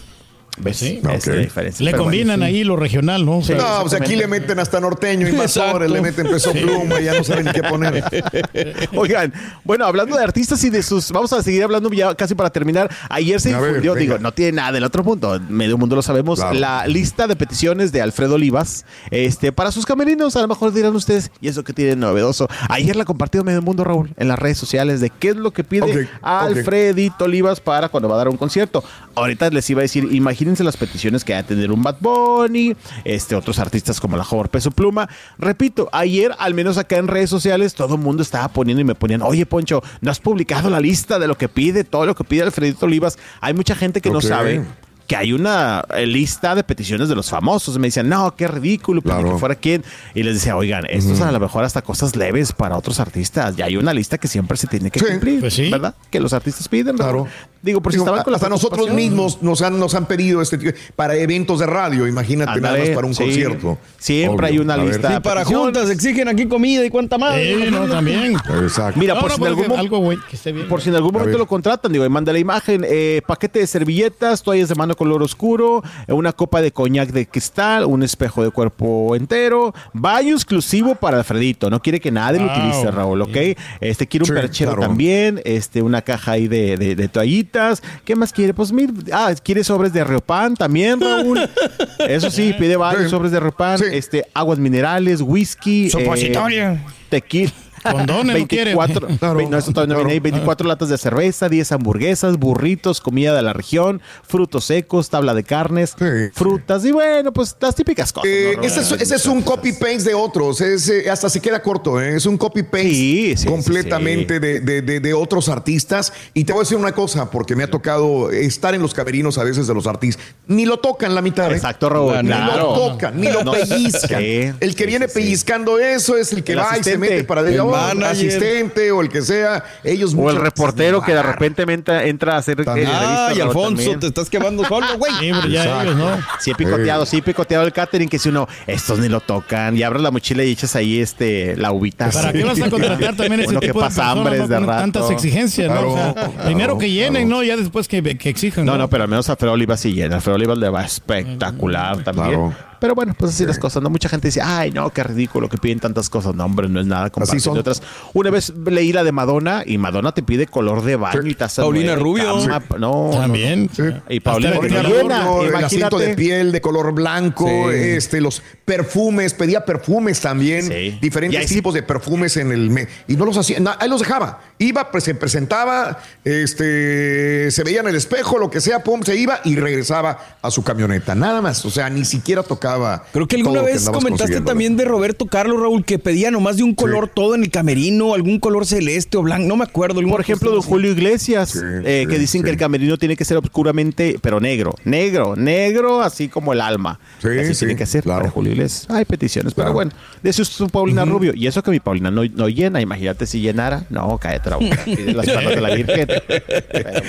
¿Ves? 0.60 0.77
Sí. 0.77 1.00
Esa 1.01 1.13
es 1.13 1.27
la 1.27 1.33
Ok. 1.33 1.39
diferencia. 1.39 1.83
Le 1.83 1.91
Pero 1.91 2.03
bueno, 2.03 2.17
combinan 2.17 2.43
ahí 2.43 2.63
lo 2.63 2.75
regional, 2.75 3.25
¿no? 3.25 3.39
O 3.39 3.43
sea, 3.43 3.57
No, 3.57 3.81
pues 3.81 3.93
aquí 3.93 4.15
le 4.15 4.27
meten 4.27 4.60
hasta 4.60 4.79
norteño 4.79 5.27
y 5.27 5.31
mazores, 5.33 5.89
le 5.89 6.00
meten 6.01 6.27
peso 6.27 6.51
pluma 6.51 7.01
y 7.01 7.05
ya 7.05 7.13
no 7.15 7.24
saben 7.24 7.45
ni 7.45 7.51
qué 7.51 7.63
poner. 7.63 8.03
Oigan, 8.95 9.33
bueno, 9.63 9.86
hablando 9.86 10.15
de 10.15 10.24
artistas 10.24 10.63
y 10.63 10.69
de 10.69 10.83
sus. 10.83 11.12
Vamos 11.12 11.33
a 11.33 11.41
seguir 11.41 11.63
hablando 11.63 11.89
ya 11.91 12.13
casi 12.15 12.36
para 12.36 12.50
terminar. 12.51 12.89
Ayer 13.10 13.41
se 13.41 13.50
difundió, 13.50 13.93
venga. 13.93 14.00
digo, 14.00 14.17
no 14.19 14.31
tiene 14.31 14.53
nada 14.53 14.74
del 14.74 14.83
otro 14.83 15.03
punto. 15.03 15.39
Medio 15.50 15.77
mundo 15.77 15.95
lo 15.95 16.01
sabemos. 16.01 16.39
Claro. 16.39 16.53
La 16.53 16.86
lista 16.88 17.25
de 17.27 17.36
peticiones 17.36 17.91
de 17.91 18.01
Alfredo 18.01 18.36
Olivas 18.36 18.86
este, 19.12 19.51
para 19.51 19.72
sus 19.72 19.86
camerinos. 19.86 20.36
A 20.36 20.41
lo 20.41 20.48
mejor 20.48 20.72
dirán 20.72 20.95
ustedes, 20.95 21.31
¿y 21.41 21.48
eso 21.48 21.63
que 21.63 21.74
tiene 21.74 21.95
novedoso? 21.95 22.48
Ayer 22.69 22.95
la 22.95 23.05
compartió 23.05 23.43
Medio 23.43 23.62
Mundo, 23.62 23.83
Raúl, 23.83 24.12
en 24.17 24.27
las 24.27 24.38
redes 24.38 24.57
sociales 24.57 25.01
de 25.01 25.10
qué 25.10 25.29
es 25.29 25.36
lo 25.36 25.51
que 25.51 25.63
pide. 25.63 26.07
Alfredito 26.22 27.25
Olivas 27.25 27.60
para 27.60 27.89
cuando 27.89 28.07
va 28.10 28.15
a 28.15 28.17
dar 28.19 28.29
un 28.29 28.38
concierto. 28.38 28.83
Ahorita 29.15 29.50
les 29.50 29.69
iba 29.69 29.81
a 29.81 29.83
decir, 29.83 30.07
imagínense 30.43 30.63
las 30.65 30.75
peticiones 30.75 31.23
que 31.23 31.31
va 31.31 31.39
a 31.39 31.43
tener 31.43 31.71
un 31.71 31.81
Bad 31.81 31.97
Bunny, 32.01 32.75
este, 33.05 33.33
otros 33.33 33.59
artistas 33.59 34.01
como 34.01 34.17
la 34.17 34.25
Joven 34.25 34.50
Peso 34.50 34.71
Pluma. 34.71 35.07
Repito, 35.38 35.88
ayer, 35.93 36.35
al 36.38 36.53
menos 36.53 36.77
acá 36.77 36.97
en 36.97 37.07
redes 37.07 37.29
sociales, 37.29 37.73
todo 37.75 37.95
el 37.95 38.01
mundo 38.01 38.23
estaba 38.23 38.50
poniendo 38.50 38.81
y 38.81 38.83
me 38.83 38.93
ponían, 38.93 39.21
oye 39.21 39.45
Poncho, 39.45 39.81
¿no 40.01 40.12
has 40.12 40.19
publicado 40.19 40.69
la 40.69 40.81
lista 40.81 41.17
de 41.17 41.27
lo 41.27 41.38
que 41.38 41.47
pide, 41.47 41.85
todo 41.85 42.05
lo 42.05 42.13
que 42.13 42.25
pide 42.25 42.43
Alfredito 42.43 42.85
Olivas? 42.85 43.17
Hay 43.39 43.53
mucha 43.53 43.73
gente 43.73 44.01
que 44.01 44.09
no 44.09 44.19
sabe 44.19 44.65
que 45.07 45.15
hay 45.15 45.33
una 45.33 45.83
eh, 45.95 46.05
lista 46.05 46.55
de 46.55 46.63
peticiones 46.63 47.10
de 47.10 47.15
los 47.15 47.29
famosos. 47.29 47.77
Me 47.77 47.88
decían, 47.88 48.07
no, 48.10 48.36
qué 48.36 48.48
ridículo, 48.48 49.01
ni 49.03 49.10
Claro. 49.12 49.33
que 49.33 49.38
fuera 49.38 49.55
quién. 49.55 49.83
Y 50.15 50.24
les 50.24 50.36
decía, 50.36 50.55
oigan, 50.55 50.86
esto 50.89 51.13
es 51.13 51.22
a 51.22 51.31
lo 51.31 51.39
mejor 51.39 51.63
hasta 51.63 51.81
cosas 51.81 52.15
leves 52.15 52.53
para 52.53 52.77
otros 52.77 53.00
artistas. 53.00 53.55
Ya 53.55 53.65
hay 53.65 53.75
una 53.77 53.93
lista 53.93 54.17
que 54.17 54.27
siempre 54.27 54.57
se 54.57 54.67
tiene 54.67 54.89
que 54.91 55.00
Sí. 55.00 55.05
cumplir, 55.05 55.39
Pues 55.41 55.53
sí. 55.53 55.69
¿verdad? 55.69 55.93
Que 56.10 56.19
los 56.19 56.33
artistas 56.33 56.67
piden, 56.67 56.95
Claro. 56.98 57.27
Digo, 57.62 57.79
por 57.81 57.93
si 57.93 57.95
Digo, 57.95 58.03
estaban 58.05 58.24
con 58.25 58.31
la 58.31 58.36
hasta 58.38 58.50
nosotros 58.50 58.89
mismos 58.91 59.41
nos 59.41 59.62
han, 59.62 59.79
nos 59.79 59.95
han 59.95 60.05
pedido 60.05 60.41
este 60.41 60.57
tipo 60.57 60.77
para 60.98 61.15
eventos 61.15 61.60
de 61.60 61.65
radio, 61.65 62.05
imagínate 62.07 62.60
nada 62.60 62.74
Ándale, 62.74 62.79
más 62.89 62.95
para 62.95 63.07
un 63.07 63.15
sí. 63.15 63.24
concierto. 63.24 63.77
Siempre 63.98 64.48
hay 64.48 64.60
una 64.60 64.74
A 64.74 64.77
lista. 64.77 65.15
Y 65.15 65.19
para 65.22 65.45
juntas 65.45 65.89
exigen 65.89 66.27
aquí 66.27 66.45
comida 66.45 66.86
y 66.86 66.89
cuánta 66.89 67.17
más. 67.17 67.36
Sí, 67.36 67.55
no, 67.72 67.88
también. 67.88 68.33
Exacto. 68.62 69.00
Mira, 69.00 69.13
No, 69.13 69.22
por 69.22 69.29
no, 69.29 69.36
si 69.38 69.41
en 69.43 69.48
algún 69.48 69.79
algo, 69.79 69.98
güey, 70.00 70.17
que 70.29 70.36
esté 70.36 70.51
bien. 70.51 70.67
Por 70.67 70.81
si 70.81 70.89
en 70.89 70.95
algún 70.95 71.13
momento 71.13 71.38
lo 71.38 71.48
contratan, 71.48 71.89
digo, 71.93 72.03
ahí 72.03 72.10
manda 72.10 72.33
la 72.33 72.39
imagen, 72.39 72.83
eh, 72.86 73.22
paquete 73.25 73.60
de 73.60 73.67
servilletas, 73.67 74.43
toallas 74.43 74.67
de 74.67 74.75
mano 74.75 74.92
color 74.95 75.23
oscuro, 75.23 75.83
eh, 76.07 76.13
una 76.13 76.33
copa 76.33 76.62
de 76.62 76.71
coñac 76.71 77.09
de 77.09 77.27
cristal, 77.27 77.85
un 77.85 78.03
espejo 78.03 78.43
de 78.43 78.51
cuerpo 78.51 79.15
entero, 79.15 79.73
baño 79.93 80.35
exclusivo 80.35 80.95
para 80.95 81.17
Alfredito, 81.17 81.69
no 81.69 81.81
quiere 81.81 82.00
que 82.00 82.12
nadie 82.12 82.39
lo 82.39 82.45
utilice, 82.51 82.89
Raúl, 82.91 83.21
¿ok? 83.21 83.38
Este 83.81 84.07
quiere 84.07 84.23
un 84.23 84.27
Sí, 84.27 84.33
perchero 84.33 84.71
claro. 84.75 84.88
también, 84.88 85.41
este, 85.45 85.81
una 85.81 86.01
caja 86.01 86.31
ahí 86.33 86.47
de, 86.47 86.77
de- 86.77 86.95
de 86.95 87.07
toallitas, 87.07 87.81
¿qué 88.05 88.15
más 88.15 88.31
quiere? 88.33 88.53
Pues 88.53 88.71
mira, 88.71 88.93
ah, 89.12 89.33
quiere 89.43 89.63
sobres 89.63 89.93
de 89.93 90.03
Riopan 90.03 90.55
también, 90.55 91.00
Raúl. 91.00 91.39
Eso 92.00 92.29
sí, 92.29 92.53
pide 92.57 92.75
varios 92.75 93.03
Sí. 93.05 93.09
sobres 93.09 93.31
de 93.31 93.39
Riopan, 93.39 93.77
Sí. 93.79 93.85
este, 93.91 94.25
aguas 94.33 94.59
minerales, 94.59 95.21
whisky, 95.21 95.88
eh, 95.88 95.89
Supositorio. 95.89 96.77
tequila. 97.09 97.51
Condones 97.92 98.40
no 98.40 98.48
quiere. 98.48 98.75
24, 98.75 99.08
Claro, 99.20 99.36
ve- 99.38 99.48
no, 99.48 99.58
eso 99.58 99.72
todavía 99.72 99.94
no 99.94 100.00
claro. 100.00 100.08
viene 100.10 100.13
ahí, 100.13 100.20
24 100.20 100.68
latas 100.68 100.90
de 100.90 100.98
cerveza, 100.98 101.50
10 101.50 101.72
hamburguesas, 101.74 102.38
burritos, 102.38 103.02
comida 103.02 103.34
de 103.36 103.42
la 103.42 103.54
región, 103.54 104.02
frutos 104.28 104.66
secos, 104.66 105.10
tabla 105.10 105.34
de 105.34 105.44
carnes, 105.44 105.96
Sí. 105.98 106.06
frutas 106.34 106.84
y 106.86 106.92
bueno, 106.92 107.32
pues 107.34 107.56
las 107.60 107.75
típicas 107.75 108.12
cosas. 108.13 108.30
Eh, 108.30 108.54
¿no, 108.58 108.63
ese, 108.63 108.82
es, 108.82 108.90
Raúl? 108.90 109.02
ese 109.02 109.16
es 109.16 109.25
un 109.25 109.42
copy-paste 109.42 110.04
de 110.10 110.13
otros. 110.13 110.62
es, 110.62 110.90
eh, 110.90 111.10
hasta 111.10 111.30
se 111.30 111.40
queda 111.40 111.62
corto. 111.62 112.02
¿eh? 112.02 112.16
Es 112.16 112.25
un 112.25 112.38
copy-paste 112.38 112.90
Sí, 112.94 113.34
sí, 113.38 113.48
completamente 113.48 114.40
De, 114.40 114.60
de- 114.60 114.82
de- 114.82 115.00
de 115.00 115.13
otros 115.13 115.50
artistas. 115.50 116.13
Y 116.34 116.44
te 116.46 116.54
voy 116.54 116.62
a 116.62 116.63
decir 116.63 116.78
una 116.78 116.92
cosa, 116.94 117.30
porque 117.30 117.56
me 117.56 117.63
ha 117.63 117.70
tocado 117.70 118.32
estar 118.32 118.74
en 118.75 118.82
los 118.82 118.94
camerinos 118.94 119.38
a 119.38 119.44
veces 119.44 119.68
de 119.68 119.74
los 119.74 119.88
artistas. 119.88 120.24
Ni 120.48 120.66
lo 120.66 120.78
tocan 120.80 121.13
la 121.16 121.22
mitad. 121.22 121.52
¿eh? 121.52 121.56
Exacto, 121.56 121.90
Raúl. 121.90 122.13
Ni 122.22 122.28
claro. 122.28 122.58
lo 122.58 122.74
tocan, 122.92 123.20
ni 123.20 123.32
lo 123.32 123.44
No, 123.44 123.52
pellizcan. 123.52 124.22
sí, 124.22 124.52
el 124.60 124.75
que 124.75 124.84
sí, 124.84 124.88
viene 124.88 125.08
sí, 125.08 125.13
sí. 125.13 125.20
pellizcando 125.20 125.80
eso 125.80 126.18
es 126.18 126.32
el 126.34 126.44
que 126.44 126.54
El 126.54 126.60
va 126.60 126.78
y 126.78 126.84
se 126.84 126.98
mete 126.98 127.24
para 127.24 127.42
allá, 127.42 127.63
manager. 127.77 128.06
asistente 128.06 128.92
o 128.92 129.01
el 129.01 129.10
que 129.10 129.22
sea. 129.22 129.63
Ellos 129.84 130.13
O 130.18 130.30
el 130.30 130.38
reportero 130.38 131.01
que 131.01 131.13
de 131.13 131.24
repente 131.24 131.63
entra, 131.63 132.36
a 132.36 132.38
hacer 132.38 132.62
eh, 132.62 132.65
Ay, 132.68 132.86
Raúl, 132.86 133.42
Alfonso, 133.42 133.75
también. 133.75 134.00
te 134.00 134.08
estás 134.08 134.30
quemando 134.30 134.63
solo, 134.65 134.86
güey. 134.98 135.12
Sí, 135.20 135.32
¿no? 135.32 136.18
Sí, 136.39 136.51
he 136.51 136.56
picoteado, 136.56 137.06
sí, 137.06 137.18
he 137.18 137.22
picoteado 137.22 137.65
el 137.65 137.74
catering 137.74 138.10
que 138.10 138.20
si 138.20 138.30
uno, 138.30 138.48
estos 138.68 139.00
ni 139.00 139.10
lo 139.10 139.20
tocan, 139.20 139.77
y 139.77 139.84
abres 139.84 140.01
la 140.01 140.12
mochila 140.12 140.44
y 140.44 140.51
echas 140.51 140.75
ahí 140.75 141.00
este, 141.00 141.56
la 141.58 141.72
uvita. 141.72 142.10
¿Para 142.10 142.32
qué 142.34 142.44
vas 142.44 142.62
a 142.62 142.70
contratar 142.70 143.15
también 143.15 143.39
ese 143.42 143.50
Uno 143.50 143.60
que 143.60 143.68
tipo 143.68 143.80
de 143.80 143.86
pasa 143.86 144.01
personas 144.01 144.18
hambres 144.18 144.39
no? 144.42 144.48
de 144.48 144.60
rato. 144.60 144.82
tantas 144.82 145.12
exigencias, 145.12 145.70
¿no? 145.72 145.89
O 145.89 145.96
sea, 145.96 146.13
Claro, 146.13 146.34
primero 146.46 146.77
que 146.77 146.86
claro, 146.88 146.94
llenen, 147.13 147.27
claro. 147.27 147.42
¿no? 147.42 147.44
Ya 147.44 147.58
después 147.58 147.88
que, 147.88 148.01
que 148.18 148.30
exijan. 148.30 148.65
No, 148.65 148.77
no, 148.77 148.89
pero 148.89 149.03
al 149.03 149.10
menos 149.10 149.30
a 149.30 149.34
Alfredo 149.34 149.53
Olivas 149.53 149.80
sí 149.80 149.94
llena. 149.94 150.15
Alfredo 150.15 150.36
Olivas 150.36 150.58
le 150.58 150.70
va 150.70 150.84
espectacular 150.84 152.03
también. 152.03 152.53
Pero 152.84 152.96
bueno, 152.96 153.16
pues 153.18 153.32
así 153.32 153.46
las 153.46 153.58
cosas. 153.58 153.82
No 153.82 153.90
mucha 153.90 154.10
gente 154.10 154.28
dice, 154.28 154.42
ay, 154.42 154.70
no, 154.72 154.90
qué 154.90 155.04
ridículo 155.04 155.48
que 155.48 155.58
piden 155.58 155.80
tantas 155.80 156.10
cosas. 156.10 156.36
No, 156.36 156.44
hombre, 156.44 156.68
no 156.68 156.82
es 156.82 156.86
nada 156.86 157.10
comparado 157.10 157.40
son. 157.40 157.54
de 157.54 157.62
otras. 157.62 157.82
Una 158.12 158.30
vez 158.30 158.52
leí 158.66 158.92
la 158.92 159.06
de 159.06 159.13
Madonna 159.13 159.63
y 159.66 159.78
Madonna 159.78 160.12
te 160.12 160.22
pide 160.22 160.48
color 160.48 160.84
de 160.84 160.98
baño 160.98 161.22
y 161.25 161.34
taza 161.34 161.62
Paulina 161.62 161.96
nueva, 161.96 162.02
Rubio. 162.04 162.46
cama. 162.46 162.62
No, 162.80 163.12
También. 163.13 163.70
Sí. 163.74 163.84
Y 164.10 164.20
Paulina 164.20 164.56
Rubio, 164.56 165.44
el 165.46 165.56
asiento 165.63 165.98
de 165.98 166.13
piel 166.13 166.52
de 166.52 166.60
color 166.60 166.92
blanco, 166.94 167.48
Sí. 167.48 167.78
este, 167.78 168.20
los 168.20 168.44
perfumes, 168.66 169.34
pedía 169.34 169.63
perfumes 169.63 170.20
también, 170.20 170.68
Sí. 170.68 170.98
Diferentes 171.02 171.46
tipos 171.46 171.74
de 171.74 171.84
perfumes 171.84 172.36
en 172.36 172.52
el 172.52 172.70
me- 172.70 172.90
y 173.08 173.16
no 173.16 173.24
los 173.24 173.38
hacía, 173.38 173.62
no, 173.62 173.72
ahí 173.80 173.88
los 173.88 174.02
dejaba. 174.02 174.42
Iba, 174.60 174.92
pues, 174.92 175.06
se 175.06 175.16
presentaba, 175.16 176.00
este, 176.25 177.50
se 177.50 177.63
veía 177.63 177.80
en 177.80 177.88
el 177.88 177.96
espejo, 177.96 178.38
lo 178.40 178.50
que 178.50 178.60
sea, 178.60 178.84
pum, 178.84 179.04
se 179.04 179.16
iba 179.16 179.40
y 179.46 179.56
regresaba 179.56 180.38
a 180.42 180.52
su 180.52 180.63
camioneta, 180.66 181.16
nada 181.16 181.42
más, 181.42 181.63
o 181.63 181.70
sea, 181.70 181.90
ni 181.90 182.04
siquiera 182.04 182.44
tocaba. 182.44 182.73
Creo 183.12 183.27
que 183.27 183.36
alguna 183.38 183.62
vez 183.62 183.89
comentaste 183.89 184.42
también 184.42 184.77
de 184.77 184.86
Roberto 184.86 185.25
Carlos, 185.25 185.60
Raúl, 185.60 185.86
que 185.86 186.00
pedía 186.00 186.32
nomás 186.32 186.58
de 186.58 186.63
un 186.63 186.75
color 186.75 187.10
todo 187.13 187.36
en 187.36 187.44
el 187.44 187.51
camerino, 187.51 188.13
algún 188.13 188.39
color 188.39 188.65
celeste 188.65 189.18
o 189.18 189.22
blanco, 189.22 189.48
no 189.48 189.56
me 189.58 189.63
acuerdo. 189.63 190.01
Por 190.01 190.22
ejemplo, 190.22 190.58
así. 190.58 190.68
Julio 190.68 190.92
Iglesias, 190.92 191.60
eh, 191.63 192.06
que 192.10 192.20
dicen 192.20 192.42
sí. 192.42 192.46
que 192.46 192.51
el 192.51 192.58
camerino 192.58 192.98
tiene 192.98 193.15
que 193.15 193.25
ser 193.25 193.38
oscuramente, 193.38 194.18
pero 194.22 194.39
negro, 194.39 194.75
negro, 194.84 195.36
negro, 195.36 196.01
así 196.01 196.27
como 196.27 196.53
el 196.53 196.62
alma. 196.62 197.00
Sí, 197.22 197.27
así 197.39 197.53
sí, 197.53 197.60
tiene 197.60 197.75
que 197.75 197.86
ser 197.86 198.03
claro. 198.03 198.22
para 198.22 198.32
Julio 198.32 198.51
Iglesias. 198.53 198.88
Hay 198.89 199.06
peticiones, 199.06 199.53
pero 199.53 199.74
bueno, 199.74 199.92
de 200.22 200.30
eso 200.30 200.42
es 200.42 200.50
su 200.50 200.68
Paulina 200.70 201.06
Rubio. 201.06 201.34
Y 201.36 201.48
eso 201.48 201.62
que 201.63 201.72
mi 201.72 201.80
Paulina 201.80 202.12
no, 202.12 202.24
no 202.25 202.50
llena, 202.50 202.82
imagínate 202.82 203.25
si 203.25 203.42
llenara. 203.42 203.86
No, 203.89 204.18
cállate 204.18 204.50
la 204.50 204.58
boca. 204.58 204.84
Las 205.13 205.25
palmas 205.27 205.56
de 205.56 205.62
la 205.62 205.75
Virgen. 205.75 206.08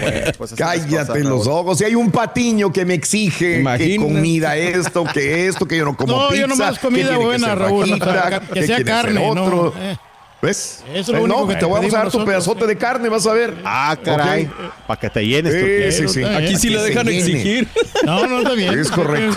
Bueno, 0.05 0.31
pues 0.37 0.55
Cállate 0.55 0.97
cosas, 0.97 1.19
los 1.21 1.47
Raúl. 1.47 1.61
ojos. 1.61 1.79
Si 1.79 1.85
hay 1.85 1.95
un 1.95 2.11
patiño 2.11 2.73
que 2.73 2.85
me 2.85 2.95
exige 2.95 3.65
que 3.79 3.97
comida 3.97 4.57
esto, 4.57 5.05
que 5.13 5.44
esto, 5.49 5.67
que 5.67 5.77
yo 5.77 5.85
no 5.85 5.97
como 5.97 6.13
No, 6.13 6.25
yo 6.35 6.47
pizza. 6.47 6.47
nomás 6.47 6.79
comida 6.79 7.11
que 7.13 7.19
que 7.19 7.25
buena, 7.25 7.55
Raúl, 7.55 7.87
sea, 7.87 8.41
que 8.53 8.67
sea 8.67 8.85
carne, 8.85 9.15
¿no? 9.35 9.43
otro. 9.43 9.75
Eh. 9.79 9.97
¿Ves? 10.45 10.85
Eso 10.93 10.99
es 11.01 11.09
lo 11.09 11.17
Eh, 11.19 11.21
único 11.23 11.41
no, 11.41 11.47
que 11.49 11.57
te 11.57 11.65
vamos 11.65 11.95
a 11.95 11.99
dar 11.99 12.11
tu 12.11 12.25
pedazote 12.25 12.67
de 12.67 12.77
carne, 12.77 13.09
vas 13.09 13.27
a 13.27 13.33
ver. 13.33 13.55
Ah, 13.65 13.97
caray. 14.03 14.49
Para 14.87 15.01
que 15.01 15.09
te 15.11 15.27
llenes. 15.27 15.53
Sí, 15.93 16.03
sí, 16.03 16.09
sí. 16.09 16.21
Pero, 16.23 16.37
Aquí 16.39 16.57
sí 16.57 16.69
lo 16.71 16.83
dejan 16.83 17.09
exigir. 17.09 17.67
No, 18.05 18.27
no 18.27 18.39
está 18.39 18.53
bien. 18.53 18.79
Es 18.79 18.91
correcto. 18.91 19.37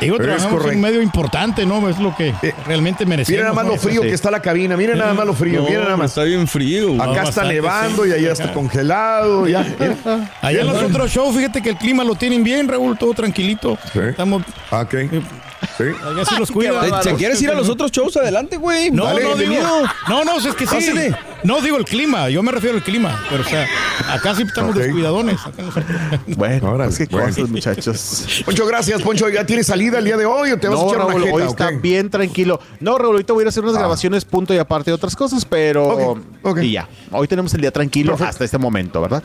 Digo, 0.00 0.16
Es 0.20 0.42
correcto. 0.44 0.74
un 0.74 0.80
medio 0.80 1.00
importante, 1.02 1.64
¿no? 1.64 1.88
Es 1.88 1.98
lo 1.98 2.14
que 2.16 2.34
realmente 2.66 3.06
merecemos. 3.06 3.36
Mira 3.38 3.42
nada 3.50 3.54
más 3.54 3.66
lo 3.66 3.76
frío 3.78 4.02
sí. 4.02 4.08
que 4.08 4.14
está 4.14 4.30
la 4.30 4.40
cabina. 4.42 4.76
Mira 4.76 4.94
nada 4.96 5.14
más 5.14 5.26
lo 5.26 5.34
frío. 5.34 5.62
Mira 5.62 5.80
nada 5.84 5.96
más. 5.96 6.10
Está 6.10 6.24
bien 6.24 6.46
frío. 6.48 6.94
güey. 6.94 7.00
Acá 7.10 7.28
está 7.28 7.44
nevando 7.44 8.04
sí. 8.04 8.10
y 8.10 8.12
allá 8.14 8.32
está 8.32 8.52
congelado. 8.52 9.46
Ya. 9.46 9.60
Allá 10.42 10.60
en 10.60 10.66
los 10.66 10.82
otros 10.82 11.10
shows, 11.12 11.36
fíjate 11.36 11.62
que 11.62 11.70
el 11.70 11.76
clima 11.76 12.02
lo 12.04 12.14
tienen 12.16 12.42
bien, 12.42 12.66
Raúl, 12.68 12.98
todo 12.98 13.14
tranquilito. 13.14 13.78
Sí. 13.92 14.00
Estamos, 14.10 14.42
Ah, 14.70 14.80
Ok. 14.80 14.94
Sí. 15.78 15.84
allá 16.04 16.24
sí 16.24 16.34
los 16.38 16.50
cuida. 16.50 16.86
Eh, 16.86 16.90
¿Se 17.02 17.14
quieres 17.14 17.40
ir 17.40 17.50
a 17.50 17.54
los 17.54 17.68
otros 17.68 17.90
shows? 17.92 18.16
Adelante, 18.16 18.56
güey. 18.56 18.90
No, 18.90 19.04
Dale, 19.04 19.22
no, 19.22 19.36
digo, 19.36 19.54
no, 20.08 20.24
no, 20.24 20.38
es 20.38 20.46
que 20.54 20.66
sí. 20.66 20.74
Pásale. 20.74 21.16
No, 21.44 21.60
digo 21.60 21.76
el 21.76 21.84
clima, 21.84 22.28
yo 22.28 22.42
me 22.42 22.50
refiero 22.50 22.76
al 22.76 22.82
clima. 22.82 23.24
Pero, 23.30 23.42
o 23.44 23.46
sea, 23.46 23.64
acá 24.12 24.34
sí 24.34 24.42
estamos 24.42 24.72
Ok. 24.74 24.82
descuidadones. 24.82 25.40
acá. 25.40 25.62
Bueno, 26.36 26.72
Órale, 26.72 26.84
pues 26.92 26.98
qué 27.08 27.14
bueno. 27.14 27.28
cosas, 27.28 27.48
muchachos. 27.48 28.42
Poncho, 28.44 28.66
gracias, 28.66 29.00
Poncho. 29.02 29.28
¿Ya 29.28 29.46
tienes 29.46 29.68
salida 29.68 29.98
el 29.98 30.04
día 30.04 30.16
de 30.16 30.26
hoy 30.26 30.50
o 30.50 30.58
te 30.58 30.66
vas 30.68 30.78
a 30.78 30.82
No, 30.82 30.88
echar 30.88 30.98
Raúl, 30.98 31.22
una 31.22 31.32
hoy 31.32 31.42
jeta, 31.42 31.50
está 31.52 31.66
o 31.66 31.68
qué? 31.70 31.76
bien 31.76 32.10
tranquilo. 32.10 32.60
No, 32.80 32.98
Raúl, 32.98 33.12
ahorita 33.12 33.32
voy 33.32 33.42
a 33.42 33.44
ir 33.44 33.46
a 33.46 33.50
hacer 33.50 33.62
unas 33.62 33.76
Ah. 33.76 33.78
grabaciones 33.78 34.24
punto 34.24 34.52
y 34.52 34.58
aparte 34.58 34.90
de 34.90 34.94
otras 34.96 35.14
cosas, 35.14 35.44
pero... 35.44 36.18
Y 36.60 36.72
ya, 36.72 36.88
hoy 37.12 37.28
tenemos 37.28 37.54
el 37.54 37.60
día 37.60 37.70
tranquilo 37.70 38.16
hasta 38.18 38.44
este 38.44 38.58
momento, 38.58 39.00
¿verdad? 39.00 39.22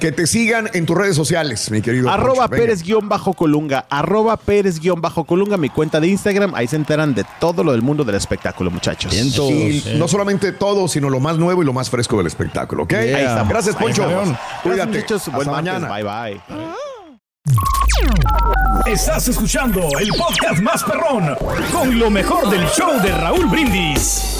Que 0.00 0.12
te 0.12 0.26
sigan 0.26 0.70
en 0.72 0.86
tus 0.86 0.96
redes 0.96 1.14
sociales, 1.14 1.70
mi 1.70 1.82
querido. 1.82 2.08
Arroba 2.08 2.48
Poncho. 2.48 2.50
Venga. 2.50 2.62
Pérez 2.62 2.82
guion 2.82 3.08
bajo 3.08 3.34
Colunga, 3.34 3.84
arroba 3.90 4.38
Pérez 4.38 4.80
guion 4.80 5.00
bajo 5.00 5.24
Colunga, 5.24 5.58
mi 5.58 5.68
cuenta 5.68 6.00
de 6.00 6.08
Instagram, 6.08 6.54
ahí 6.54 6.66
se 6.66 6.76
enteran 6.76 7.14
de 7.14 7.24
todo 7.38 7.62
lo 7.62 7.72
del 7.72 7.82
mundo 7.82 8.02
del 8.02 8.14
espectáculo, 8.14 8.70
muchachos. 8.70 9.12
Y 9.14 9.84
no 9.96 10.08
solamente 10.08 10.52
todo, 10.52 10.88
sino 10.88 11.10
lo 11.10 11.20
más 11.20 11.36
nuevo 11.36 11.62
y 11.62 11.66
lo 11.66 11.74
más 11.74 11.90
fresco 11.90 12.16
del 12.16 12.28
espectáculo, 12.28 12.84
¿ok? 12.84 12.90
Yeah. 12.90 13.00
Ahí 13.00 13.24
estamos. 13.24 13.48
Gracias, 13.50 13.76
Poncho. 13.76 14.02
Cuídate. 14.04 14.38
Gracias, 14.64 14.86
muchachos. 14.88 15.22
Hasta 15.22 15.36
Buen 15.36 15.50
martes. 15.50 15.72
mañana. 15.80 15.88
Bye, 15.94 16.40
bye. 18.84 18.92
Estás 18.92 19.28
escuchando 19.28 19.80
el 19.98 20.08
podcast 20.08 20.62
más 20.62 20.82
perrón 20.82 21.36
con 21.72 21.98
lo 21.98 22.10
mejor 22.10 22.48
del 22.48 22.66
show 22.68 23.00
de 23.02 23.12
Raúl 23.12 23.46
Brindis. 23.46 24.39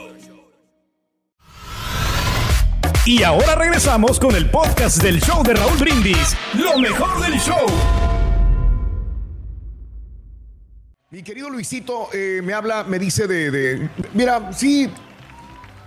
Y 3.05 3.23
ahora 3.23 3.55
regresamos 3.55 4.19
con 4.19 4.35
el 4.35 4.49
podcast 4.49 5.01
del 5.01 5.19
show 5.21 5.43
de 5.43 5.53
Raúl 5.55 5.77
Brindis. 5.79 6.35
Lo 6.53 6.77
mejor 6.79 7.19
del 7.21 7.39
show. 7.39 7.65
Mi 11.09 11.23
querido 11.23 11.49
Luisito 11.49 12.07
eh, 12.13 12.41
me 12.43 12.53
habla, 12.53 12.83
me 12.83 12.99
dice 12.99 13.27
de, 13.27 13.51
de- 13.51 13.89
Mira, 14.13 14.53
sí, 14.53 14.89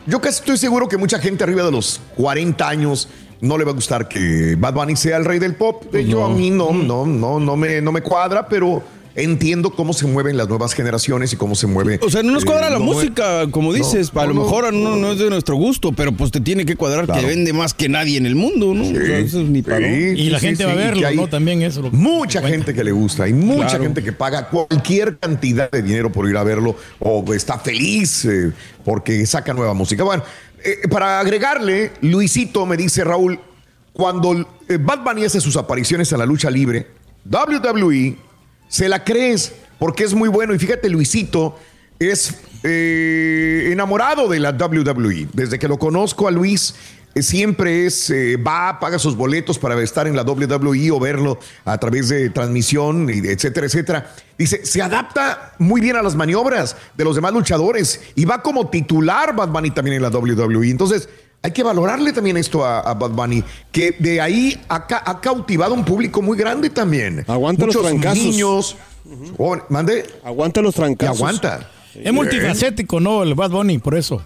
yo 0.07 0.21
casi 0.21 0.41
estoy 0.41 0.59
seguro 0.59 0.89
que 0.89 0.97
mucha 0.97 1.19
gente 1.19 1.45
arriba 1.45 1.63
de 1.63 1.71
los 1.71 2.01
40 2.17 2.69
años 2.69 3.09
no 3.41 3.57
le 3.57 3.65
va 3.65 3.71
a 3.71 3.75
gustar 3.75 4.09
que 4.09 4.57
Bad 4.59 4.75
Bunny 4.75 4.97
sea 4.97 5.17
el 5.17 5.25
rey 5.25 5.39
del 5.39 5.55
pop. 5.55 5.85
De 5.93 6.01
hecho, 6.01 6.25
a 6.25 6.29
mí 6.29 6.51
no, 6.51 6.73
no, 6.73 7.07
no, 7.07 7.39
no 7.41 7.57
me, 7.57 7.81
no 7.81 7.93
me 7.93 8.03
cuadra, 8.03 8.47
pero 8.49 8.83
entiendo 9.17 9.71
cómo 9.71 9.93
se 9.93 10.07
mueven 10.07 10.37
las 10.37 10.49
nuevas 10.49 10.75
generaciones 10.75 11.33
y 11.33 11.37
cómo 11.37 11.55
se 11.55 11.67
mueve. 11.69 12.01
O 12.03 12.11
sea, 12.11 12.23
no 12.23 12.33
nos 12.33 12.43
eh, 12.43 12.47
cuadra 12.47 12.69
la 12.71 12.79
no- 12.79 12.85
música, 12.85 13.49
como 13.51 13.69
no, 13.71 13.75
dices. 13.75 14.11
a 14.15 14.27
lo 14.27 14.35
no, 14.35 14.43
mejor 14.43 14.73
no, 14.73 14.97
no 14.97 15.13
es 15.13 15.19
de 15.19 15.31
nuestro 15.31 15.55
gusto, 15.57 15.93
pero 15.93 16.11
pues 16.13 16.31
te 16.33 16.41
tiene 16.41 16.65
que 16.67 16.75
cuadrar 16.77 17.05
Claro. 17.07 17.21
que 17.21 17.27
vende 17.27 17.53
más 17.53 17.75
que 17.75 17.89
nadie 17.89 18.19
en 18.19 18.27
el 18.27 18.35
mundo, 18.35 18.75
¿no? 18.75 18.83
O 18.83 18.87
sea, 18.87 19.19
eso 19.19 19.41
es 19.41 19.49
ni 19.49 19.63
para 19.63 19.79
Sí, 19.79 19.85
Y 20.17 20.31
la 20.31 20.41
sí, 20.41 20.47
gente 20.47 20.65
sí, 20.65 20.67
va 20.67 20.73
a 20.73 20.75
verlo, 20.77 21.07
hay 21.07 21.17
¿no? 21.17 21.29
También 21.29 21.63
eso. 21.63 21.83
lo- 21.83 21.91
Mucha 21.93 22.43
gente 22.43 22.75
que 22.75 22.83
le 22.83 22.93
gusta 22.93 23.29
y 23.29 23.33
mucha 23.33 23.69
Claro. 23.69 23.85
gente 23.85 24.03
que 24.03 24.13
paga 24.13 24.49
cualquier 24.49 25.17
cantidad 25.19 25.71
de 25.71 25.83
dinero 25.83 26.11
por 26.11 26.29
ir 26.29 26.37
a 26.37 26.43
verlo 26.43 26.77
o 26.99 27.25
está 27.35 27.59
feliz 27.59 28.25
eh, 28.25 28.53
porque 28.85 29.25
saca 29.27 29.55
nueva 29.55 29.75
música. 29.75 30.03
Bueno, 30.03 30.25
eh, 30.65 30.89
para 30.91 31.21
agregarle, 31.21 31.93
Luisito 32.01 32.67
me 32.67 32.77
dice, 32.77 33.05
Raúl, 33.05 33.39
cuando 33.93 34.33
eh, 34.69 34.79
Bad 34.81 35.05
Bunny 35.05 35.25
hace 35.25 35.41
sus 35.41 35.57
apariciones 35.57 36.11
en 36.11 36.19
la 36.19 36.27
lucha 36.27 36.51
libre, 36.51 36.87
WWE 37.31 38.17
se 38.69 38.89
la 38.89 39.05
crees 39.05 39.53
porque 39.79 40.05
es 40.05 40.15
muy 40.15 40.29
bueno. 40.29 40.55
Y 40.55 40.59
fíjate, 40.59 40.89
Luisito 40.89 41.59
es 41.99 42.35
eh, 42.63 43.69
enamorado 43.71 44.29
de 44.29 44.41
la 44.41 44.51
WWE. 44.51 45.29
Desde 45.33 45.59
que 45.59 45.69
lo 45.69 45.79
conozco 45.79 46.29
a 46.29 46.31
Luis, 46.31 46.75
eh, 47.15 47.23
siempre 47.23 47.87
es, 47.87 48.11
eh, 48.11 48.37
va, 48.37 48.81
paga 48.81 48.99
sus 48.99 49.17
boletos 49.17 49.59
para 49.59 49.81
estar 49.83 50.07
en 50.07 50.17
la 50.17 50.23
WWE 50.23 50.91
o 50.91 50.99
verlo 50.99 51.39
a 51.65 51.79
través 51.79 52.09
de 52.09 52.31
transmisión, 52.31 53.09
y 53.09 53.19
etcétera, 53.29 53.67
etcétera. 53.67 54.15
Dice, 54.37 54.65
se 54.67 54.83
adapta 54.83 55.55
muy 55.59 55.81
bien 55.81 55.97
a 55.97 56.03
las 56.03 56.17
maniobras 56.17 56.77
de 56.97 57.05
los 57.05 57.15
demás 57.15 57.33
luchadores 57.33 58.01
y 58.17 58.25
va 58.25 58.43
como 58.43 58.69
titular 58.69 59.37
Bad 59.37 59.51
Bunny 59.51 59.71
también 59.71 59.97
en 59.97 60.03
la 60.03 60.09
WWE. 60.09 60.71
Entonces, 60.71 61.09
hay 61.45 61.51
que 61.53 61.63
valorarle 61.63 62.11
también 62.15 62.39
esto 62.39 62.65
a, 62.65 62.81
a 62.81 62.95
Bad 62.95 63.11
Bunny, 63.11 63.45
que 63.71 63.95
de 63.99 64.19
ahí 64.19 64.59
ha, 64.69 64.87
ca- 64.87 65.03
ha 65.05 65.21
cautivado 65.21 65.75
un 65.75 65.85
público 65.85 66.23
muy 66.23 66.39
grande 66.39 66.71
también. 66.71 67.23
Aguanta 67.29 67.67
los 67.67 67.77
Muchos 67.77 67.91
trancazos. 67.91 68.19
niños. 68.25 68.77
jóvenes- 69.37 69.65
mande. 69.69 70.07
Aguanta 70.25 70.63
los 70.63 70.75
trancazos. 70.75 71.19
aguanta. 71.19 71.69
Es 72.03 72.13
multifacético, 72.13 73.01
¿no? 73.01 73.23
El 73.23 73.35
Bad 73.35 73.51
Bunny, 73.51 73.79
por 73.79 73.95
eso. 73.95 74.23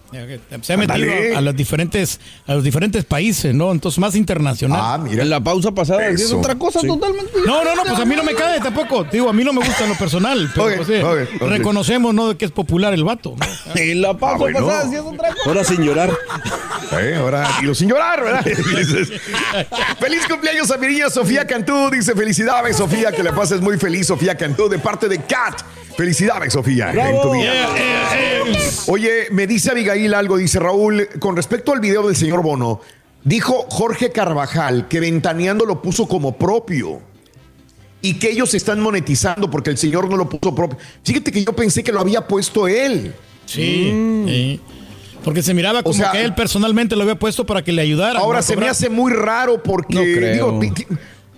Se 0.62 0.72
ha 0.72 0.76
metido 0.76 1.10
a, 1.34 1.38
a 1.38 1.40
los 1.40 1.56
diferentes, 1.56 2.20
a 2.46 2.54
los 2.54 2.64
diferentes 2.64 3.04
países, 3.04 3.54
¿no? 3.54 3.72
Entonces, 3.72 3.98
más 3.98 4.14
internacional. 4.14 4.80
Ah, 4.82 4.98
mira. 4.98 5.22
En 5.22 5.30
la 5.30 5.40
pausa 5.40 5.72
pasada 5.72 6.06
es 6.08 6.20
Eso. 6.20 6.38
otra 6.38 6.54
cosa 6.56 6.80
Sí. 6.80 6.86
totalmente. 6.86 7.32
No, 7.46 7.64
no, 7.64 7.74
no, 7.74 7.82
pues 7.84 7.98
a 7.98 8.04
mí 8.04 8.14
no 8.16 8.22
me 8.24 8.34
cae 8.34 8.60
tampoco. 8.60 9.04
Digo, 9.04 9.28
a 9.28 9.32
mí 9.32 9.44
no 9.44 9.52
me 9.52 9.64
gusta 9.64 9.84
en 9.84 9.90
lo 9.90 9.96
personal. 9.96 10.50
Pero 10.54 10.76
pues, 10.76 10.88
eh, 10.90 11.28
reconocemos, 11.40 12.14
¿no? 12.14 12.28
De 12.28 12.36
que 12.36 12.44
es 12.44 12.50
popular 12.50 12.94
el 12.94 13.04
vato. 13.04 13.34
¿no? 13.38 13.46
En 13.80 14.00
la 14.02 14.16
pausa 14.16 14.34
Ah, 14.34 14.38
bueno. 14.38 14.66
pasada 14.66 14.88
sí 14.88 14.94
es 14.96 15.00
otra 15.02 15.28
cosa. 15.30 15.42
Ahora 15.46 15.64
sin 15.64 15.82
llorar. 15.82 16.10
Eh, 17.00 17.16
ahora 17.18 17.48
tiro 17.60 17.74
sin 17.74 17.88
llorar, 17.88 18.22
¿verdad? 18.22 18.44
feliz 20.00 20.26
cumpleaños 20.28 20.70
a 20.70 20.76
mi 20.78 20.86
niña 20.88 21.10
Sofía 21.10 21.46
Cantú. 21.46 21.90
Dice 21.90 22.14
felicidades, 22.14 22.76
Sofía, 22.76 23.12
que 23.12 23.22
la 23.22 23.34
pases 23.34 23.60
muy 23.60 23.78
feliz, 23.78 24.06
Sofía 24.06 24.36
Cantú, 24.36 24.68
de 24.68 24.78
parte 24.78 25.08
de 25.08 25.18
Kat. 25.22 25.60
Felicidades, 25.98 26.52
Sofía, 26.52 26.92
en 26.92 27.20
tu 27.20 27.32
día. 27.32 27.68
Oye, 28.86 29.24
me 29.32 29.48
dice 29.48 29.72
Abigail 29.72 30.14
algo, 30.14 30.36
dice 30.36 30.60
Raúl, 30.60 31.08
con 31.18 31.34
respecto 31.34 31.72
al 31.72 31.80
video 31.80 32.06
del 32.06 32.14
señor 32.14 32.40
Bono, 32.40 32.80
dijo 33.24 33.66
Jorge 33.68 34.12
Carvajal 34.12 34.86
que 34.86 35.00
Ventaneando 35.00 35.66
lo 35.66 35.82
puso 35.82 36.06
como 36.06 36.38
propio 36.38 37.00
y 38.00 38.14
que 38.14 38.30
ellos 38.30 38.54
están 38.54 38.78
monetizando 38.78 39.50
porque 39.50 39.70
el 39.70 39.76
señor 39.76 40.08
no 40.08 40.16
lo 40.16 40.28
puso 40.28 40.54
propio. 40.54 40.78
Fíjate 41.02 41.32
que 41.32 41.42
yo 41.42 41.52
pensé 41.52 41.82
que 41.82 41.90
lo 41.90 41.98
había 41.98 42.28
puesto 42.28 42.68
él. 42.68 43.12
Sí, 43.44 44.22
sí. 44.28 44.60
Porque 45.24 45.42
se 45.42 45.52
miraba 45.52 45.82
como 45.82 45.94
sea, 45.96 46.12
que 46.12 46.22
él 46.22 46.32
personalmente 46.32 46.94
lo 46.94 47.02
había 47.02 47.18
puesto 47.18 47.44
para 47.44 47.64
que 47.64 47.72
le 47.72 47.82
ayudara. 47.82 48.20
Ahora 48.20 48.40
se 48.40 48.56
me 48.56 48.68
hace 48.68 48.88
muy 48.88 49.12
raro 49.12 49.60
porque 49.64 49.94
No 49.96 50.00
creo. 50.02 50.32
digo, 50.32 50.58
ti- 50.60 50.70
ti- 50.70 50.86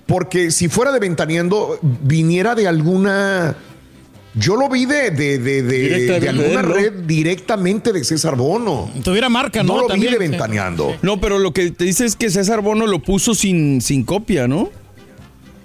porque 0.04 0.50
si 0.50 0.68
fuera 0.68 0.92
de 0.92 0.98
Ventaneando 1.00 1.78
viniera 1.80 2.54
de 2.54 2.68
alguna 2.68 3.56
yo 4.34 4.56
lo 4.56 4.68
vi 4.68 4.86
de, 4.86 5.10
de, 5.10 5.38
de, 5.38 5.62
de- 5.62 6.28
alguna 6.28 6.44
de 6.44 6.52
él, 6.52 6.54
¿no? 6.54 6.62
red 6.62 6.92
directamente 7.06 7.92
de 7.92 8.04
César 8.04 8.36
Bono. 8.36 8.90
Tuviera 9.02 9.28
marca, 9.28 9.62
¿no? 9.62 9.74
No 9.76 9.80
lo 9.82 9.86
También, 9.88 10.12
vi 10.12 10.18
de 10.18 10.24
sí. 10.24 10.30
Ventaneando. 10.30 10.96
No, 11.02 11.20
pero 11.20 11.38
lo 11.38 11.52
que 11.52 11.70
te 11.72 11.84
dice 11.84 12.04
es 12.04 12.14
que 12.16 12.30
César 12.30 12.60
Bono 12.60 12.86
lo 12.86 13.00
puso 13.00 13.34
sin, 13.34 13.80
sin 13.80 14.04
copia, 14.04 14.46
¿no? 14.46 14.70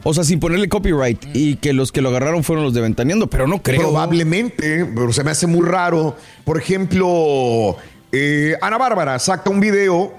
O 0.03 0.13
sea, 0.13 0.23
sin 0.23 0.39
ponerle 0.39 0.69
copyright. 0.69 1.19
Y 1.33 1.55
que 1.55 1.73
los 1.73 1.91
que 1.91 2.01
lo 2.01 2.09
agarraron 2.09 2.43
fueron 2.43 2.63
los 2.63 2.73
de 2.73 2.81
Ventaneando, 2.81 3.27
pero 3.27 3.47
no 3.47 3.61
creo. 3.63 3.81
Probablemente, 3.81 4.85
pero 4.85 5.11
se 5.13 5.23
me 5.23 5.31
hace 5.31 5.47
muy 5.47 5.65
raro. 5.67 6.15
Por 6.43 6.59
ejemplo, 6.59 7.75
eh, 8.11 8.55
Ana 8.61 8.77
Bárbara 8.77 9.17
saca 9.19 9.49
un 9.49 9.59
video 9.59 10.13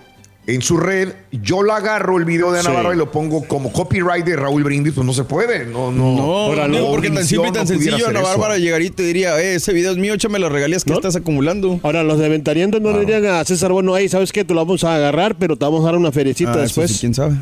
en 0.46 0.62
su 0.62 0.76
red. 0.76 1.12
Yo 1.32 1.62
la 1.62 1.76
agarro 1.76 2.18
el 2.18 2.24
video 2.24 2.52
de 2.52 2.60
Ana 2.60 2.70
Sí. 2.70 2.74
Bárbara 2.74 2.94
y 2.94 2.98
lo 2.98 3.10
pongo 3.10 3.42
como 3.48 3.72
copyright 3.72 4.24
de 4.24 4.36
Raúl 4.36 4.62
Brindis. 4.64 4.94
Pues 4.94 5.06
no 5.06 5.12
se 5.12 5.24
puede. 5.24 5.66
No, 5.66 5.90
no. 5.90 6.16
No, 6.16 6.22
Ahora, 6.22 6.68
no, 6.68 6.78
no, 6.78 6.86
porque 6.90 7.10
tan 7.10 7.24
simple 7.24 7.48
y 7.48 7.52
tan 7.52 7.62
no 7.62 7.68
sencillo, 7.68 8.08
Ana. 8.08 8.20
Bárbara 8.20 8.56
llegaría 8.58 8.86
y 8.86 8.90
te 8.90 9.02
diría, 9.02 9.40
eh, 9.40 9.56
ese 9.56 9.72
video 9.72 9.92
es 9.92 9.98
mío, 9.98 10.14
échame 10.14 10.38
las 10.38 10.52
regalías 10.52 10.84
que 10.84 10.90
¿No? 10.90 10.96
estás 10.96 11.16
acumulando. 11.16 11.80
Ahora, 11.82 12.02
los 12.04 12.18
de 12.18 12.28
Ventariendo 12.28 12.78
no 12.80 12.92
le 12.92 13.00
dirían 13.00 13.26
a 13.26 13.44
César 13.44 13.72
Bueno, 13.72 13.94
ahí, 13.94 14.08
¿sabes 14.08 14.32
qué? 14.32 14.44
Te 14.44 14.54
lo 14.54 14.64
vamos 14.64 14.84
a 14.84 14.94
agarrar, 14.96 15.36
pero 15.38 15.56
te 15.56 15.64
vamos 15.64 15.82
a 15.82 15.86
dar 15.86 15.96
una 15.96 16.12
feriecita 16.12 16.52
Ah, 16.52 16.58
después. 16.58 16.90
sí, 16.92 16.98
quién 17.00 17.14
sabe. 17.14 17.34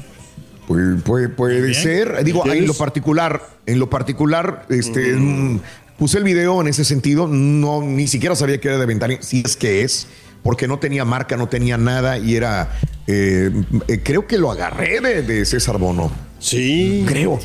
Puede, 0.67 0.97
puede, 0.97 1.29
puede 1.29 1.75
ser. 1.75 2.25
Digo, 2.25 2.43
en 2.51 2.67
lo 2.67 2.73
particular, 2.73 3.43
en 3.67 3.79
lo 3.79 3.91
particular, 3.91 4.65
este, 4.71 5.13
mm, 5.15 5.61
puse 5.99 6.17
el 6.17 6.25
video 6.25 6.59
en 6.63 6.69
ese 6.69 6.85
sentido. 6.87 7.29
No, 7.29 7.83
ni 7.83 8.07
siquiera 8.07 8.35
sabía 8.35 8.59
que 8.59 8.69
era 8.69 8.79
de 8.79 8.87
Ventania, 8.87 9.19
si 9.21 9.43
es 9.45 9.57
que 9.59 9.83
es, 9.83 10.07
porque 10.45 10.69
no 10.69 10.79
tenía 10.79 11.05
marca, 11.05 11.37
no 11.37 11.49
tenía 11.49 11.77
nada 11.77 12.19
y 12.19 12.37
era. 12.37 12.79
eh, 13.09 13.51
eh, 13.89 14.01
creo 14.05 14.29
que 14.29 14.39
lo 14.39 14.53
agarré 14.53 15.01
de, 15.01 15.23
de 15.23 15.45
César 15.45 15.79
Bono. 15.79 16.13
Sí. 16.39 17.05
Creo. 17.09 17.41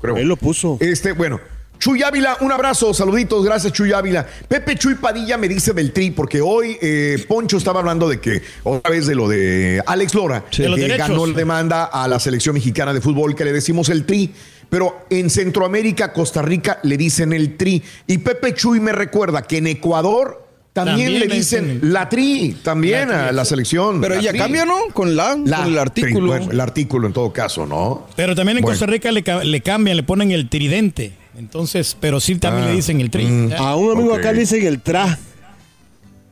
creo. 0.00 0.16
Él 0.16 0.28
lo 0.28 0.36
puso. 0.36 0.76
Este, 0.78 1.12
bueno. 1.12 1.40
Chuy 1.78 2.00
Ávila, 2.04 2.36
un 2.42 2.52
abrazo, 2.52 2.94
saluditos, 2.94 3.44
gracias 3.44 3.72
Chuy 3.72 3.92
Ávila. 3.92 4.24
Pepe 4.46 4.76
Chuy 4.76 4.94
Padilla 4.94 5.36
me 5.36 5.48
dice 5.48 5.72
del 5.72 5.92
tri, 5.92 6.12
porque 6.12 6.40
hoy 6.40 6.78
eh, 6.80 7.24
Poncho 7.26 7.56
estaba 7.56 7.80
hablando 7.80 8.08
de 8.08 8.20
que, 8.20 8.40
otra 8.62 8.88
vez 8.88 9.08
de 9.08 9.16
lo 9.16 9.26
de 9.26 9.82
Alex 9.84 10.14
Lora, 10.14 10.44
que 10.48 10.96
ganó 10.96 11.26
la 11.26 11.36
demanda 11.36 11.86
a 11.86 12.06
la 12.06 12.20
selección 12.20 12.54
mexicana 12.54 12.94
de 12.94 13.00
fútbol, 13.00 13.34
que 13.34 13.44
le 13.44 13.52
decimos 13.52 13.88
el 13.88 14.06
tri. 14.06 14.32
Pero 14.70 15.06
en 15.10 15.28
Centroamérica, 15.28 16.12
Costa 16.12 16.40
Rica, 16.40 16.78
le 16.84 16.96
dicen 16.96 17.32
el 17.32 17.56
tri. 17.56 17.82
Y 18.06 18.18
Pepe 18.18 18.54
Chuy 18.54 18.78
me 18.78 18.92
recuerda 18.92 19.42
que 19.42 19.56
en 19.56 19.66
Ecuador 19.66 20.41
También, 20.72 21.18
le 21.18 21.26
dicen 21.28 21.80
la 21.82 22.08
tri, 22.08 22.56
también 22.62 23.10
a 23.10 23.30
la 23.30 23.44
selección. 23.44 24.00
Pero 24.00 24.14
la 24.14 24.20
ella 24.22 24.30
tri. 24.30 24.38
cambia, 24.40 24.64
¿no? 24.64 24.76
Con 24.94 25.14
la, 25.16 25.36
La 25.44 25.58
con 25.58 25.66
el 25.66 25.72
tri, 25.72 25.78
artículo. 25.78 26.26
bueno, 26.28 26.50
el 26.50 26.60
artículo 26.60 27.06
en 27.06 27.12
todo 27.12 27.30
caso, 27.32 27.66
¿no? 27.66 28.06
Pero 28.16 28.34
también 28.34 28.56
en 28.56 28.62
Bueno. 28.62 28.72
Costa 28.78 28.86
Rica 28.86 29.12
le, 29.12 29.22
ca- 29.22 29.44
le 29.44 29.60
cambian, 29.60 29.96
le 29.98 30.02
ponen 30.02 30.30
el 30.30 30.48
tridente. 30.48 31.12
Entonces, 31.38 31.94
pero 32.00 32.20
sí 32.20 32.36
también 32.36 32.64
Ah, 32.64 32.70
le 32.70 32.76
dicen 32.76 33.00
el 33.02 33.10
tri. 33.10 33.24
mm. 33.26 33.52
A 33.58 33.76
un 33.76 33.98
amigo 33.98 34.14
acá 34.14 34.32
le 34.32 34.40
dicen 34.40 34.66
el 34.66 34.80
tra. 34.80 35.18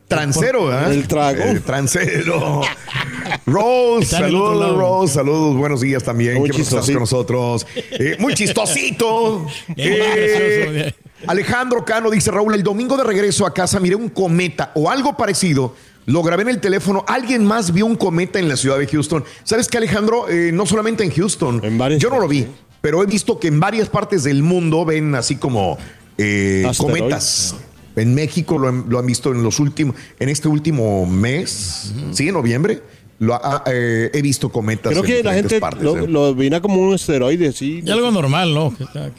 Trancero, 0.08 0.66
¿verdad? 0.66 0.92
El 0.92 1.06
trago. 1.06 1.42
El 1.44 1.62
trancero. 1.62 2.62
Rose, 3.46 4.06
saludos. 4.06 4.76
Rose, 4.76 5.14
saludos, 5.14 5.56
buenos 5.56 5.80
días 5.82 6.02
también. 6.02 6.34
Muy 6.38 6.50
que 6.50 6.62
estás 6.62 6.86
chistosito. 6.86 6.94
con 6.94 7.02
nosotros. 7.02 7.66
Eh, 7.92 8.16
muy 8.18 8.34
chistosito. 8.34 9.46
Eh, 9.76 10.72
gracioso. 10.72 10.96
Alejandro 11.26 11.84
Cano 11.84 12.10
dice, 12.10 12.30
Raúl, 12.30 12.54
el 12.54 12.62
domingo 12.62 12.96
de 12.96 13.04
regreso 13.04 13.46
a 13.46 13.52
casa 13.54 13.78
miré 13.80 13.94
un 13.96 14.08
cometa 14.08 14.72
o 14.74 14.90
algo 14.90 15.16
parecido. 15.16 15.74
Lo 16.06 16.22
grabé 16.22 16.42
en 16.42 16.48
el 16.48 16.60
teléfono. 16.60 17.04
Alguien 17.06 17.44
más 17.44 17.72
vio 17.72 17.86
un 17.86 17.94
cometa 17.94 18.38
en 18.38 18.48
la 18.48 18.56
ciudad 18.56 18.78
de 18.78 18.86
Houston. 18.86 19.22
¿Sabes 19.44 19.68
qué, 19.68 19.78
Alejandro? 19.78 20.28
Eh, 20.28 20.50
no 20.52 20.66
solamente 20.66 21.04
en 21.04 21.10
Houston. 21.10 21.60
En 21.62 21.78
varias 21.78 22.00
Yo 22.02 22.10
no 22.10 22.18
lo 22.18 22.26
vi, 22.26 22.46
pero 22.80 23.02
he 23.02 23.06
visto 23.06 23.38
que 23.38 23.48
en 23.48 23.60
varias 23.60 23.88
partes 23.88 24.24
del 24.24 24.42
mundo 24.42 24.84
ven 24.84 25.14
así 25.14 25.36
como 25.36 25.78
eh, 26.18 26.68
cometas. 26.78 27.54
En 27.96 28.14
México 28.14 28.56
lo 28.58 28.68
han, 28.68 28.84
lo 28.88 28.98
han 28.98 29.06
visto 29.06 29.30
en 29.32 29.42
los 29.42 29.58
últimos, 29.60 29.94
en 30.18 30.28
este 30.28 30.48
último 30.48 31.04
mes, 31.06 31.92
sí, 32.12 32.28
en 32.28 32.34
noviembre, 32.34 32.82
lo 33.18 33.34
ha- 33.34 33.64
eh, 33.66 34.10
he 34.14 34.22
visto 34.22 34.48
cometas. 34.48 34.92
Creo 34.92 35.04
en 35.04 35.06
que 35.10 35.22
la 35.22 35.34
gente 35.34 35.60
partes, 35.60 35.82
lo, 35.82 35.96
eh. 35.98 36.06
lo 36.08 36.34
veía 36.34 36.60
como 36.62 36.80
un 36.80 36.94
esteroide, 36.94 37.52
sí. 37.52 37.82
Y 37.84 37.90
algo 37.90 38.10
normal, 38.10 38.54
¿no? 38.54 38.74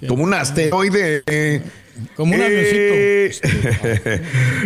Como 0.08 0.24
un 0.24 0.34
asteroide. 0.34 1.22
eh. 1.28 1.62
Como 2.16 2.34
un 2.34 2.40
Eh, 2.42 3.32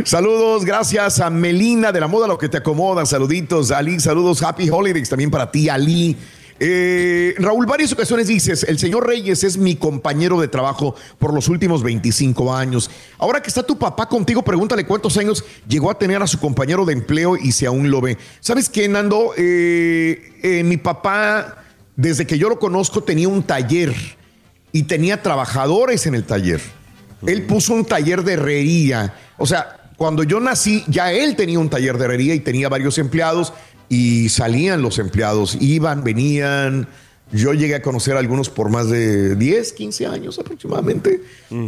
saludos, 0.06 0.66
gracias 0.66 1.20
a 1.20 1.30
Melina 1.30 1.92
de 1.92 2.00
la 2.00 2.08
moda, 2.08 2.28
lo 2.28 2.38
que 2.38 2.50
te 2.50 2.58
acomoda. 2.58 3.06
Saluditos, 3.06 3.72
Ali. 3.72 4.00
Saludos, 4.00 4.42
Happy 4.44 4.70
Holidays 4.70 5.10
también 5.10 5.32
para 5.32 5.52
ti, 5.52 5.70
Ali. 5.70 6.18
Eh, 6.58 7.36
Raúl, 7.38 7.66
varias 7.66 7.92
ocasiones 7.92 8.28
dices, 8.28 8.66
el 8.70 8.80
señor 8.80 9.06
Reyes 9.06 9.44
es 9.44 9.58
mi 9.58 9.76
compañero 9.76 10.40
de 10.40 10.48
trabajo 10.48 10.96
por 11.20 11.34
los 11.34 11.50
últimos 11.50 11.84
25 11.84 12.56
años. 12.56 12.90
Ahora 13.18 13.42
que 13.42 13.50
está 13.50 13.64
tu 13.64 13.78
papá 13.78 14.08
contigo, 14.08 14.42
pregúntale 14.42 14.86
cuántos 14.86 15.18
años 15.18 15.44
llegó 15.68 15.92
a 15.92 16.00
tener 16.00 16.22
a 16.22 16.28
su 16.28 16.40
compañero 16.40 16.86
de 16.86 16.94
empleo 16.94 17.36
y 17.36 17.52
si 17.52 17.66
aún 17.66 17.92
lo 17.92 18.00
ve. 18.00 18.18
¿Sabes 18.40 18.70
qué, 18.70 18.88
Nando? 18.88 19.34
Eh, 19.36 20.40
eh, 20.44 20.64
mi 20.64 20.78
papá, 20.78 21.66
desde 21.98 22.26
que 22.26 22.38
yo 22.38 22.48
lo 22.48 22.58
conozco, 22.58 23.04
tenía 23.04 23.28
un 23.28 23.44
taller 23.44 23.94
y 24.72 24.84
tenía 24.84 25.22
trabajadores 25.22 26.06
en 26.06 26.16
el 26.16 26.24
taller. 26.24 26.62
Él 27.28 27.44
puso 27.44 27.74
un 27.74 27.86
taller 27.86 28.24
de 28.24 28.34
herrería. 28.34 29.14
O 29.38 29.46
sea, 29.46 29.92
cuando 29.98 30.24
yo 30.24 30.40
nací, 30.40 30.84
ya 30.88 31.12
él 31.12 31.36
tenía 31.36 31.60
un 31.60 31.70
taller 31.70 31.98
de 31.98 32.06
herrería 32.06 32.36
y 32.36 32.40
tenía 32.40 32.70
varios 32.70 32.98
empleados 32.98 33.54
y 33.90 34.30
salían 34.30 34.82
los 34.82 35.00
empleados, 35.00 35.58
iban, 35.60 36.04
venían. 36.04 36.88
Yo 37.32 37.54
llegué 37.54 37.76
a 37.76 37.82
conocer 37.82 38.16
a 38.16 38.20
algunos 38.20 38.50
por 38.50 38.70
más 38.70 38.90
de 38.90 39.36
10, 39.36 39.74
15 39.74 40.06
años 40.06 40.38
aproximadamente, 40.38 41.22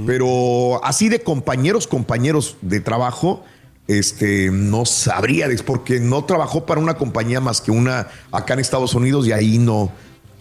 pero 0.06 0.84
así 0.84 1.10
de 1.10 1.22
compañeros, 1.22 1.88
compañeros 1.88 2.58
de 2.62 2.80
trabajo, 2.80 3.44
este, 3.88 4.52
no 4.52 4.86
sabría, 4.86 5.48
porque 5.66 6.00
no 6.00 6.26
trabajó 6.26 6.66
para 6.66 6.80
una 6.80 6.96
compañía 6.96 7.42
más 7.42 7.62
que 7.62 7.72
una 7.72 8.08
acá 8.32 8.54
en 8.54 8.60
Estados 8.60 8.94
Unidos 8.94 9.28
y 9.28 9.32
ahí 9.32 9.58
no 9.58 9.92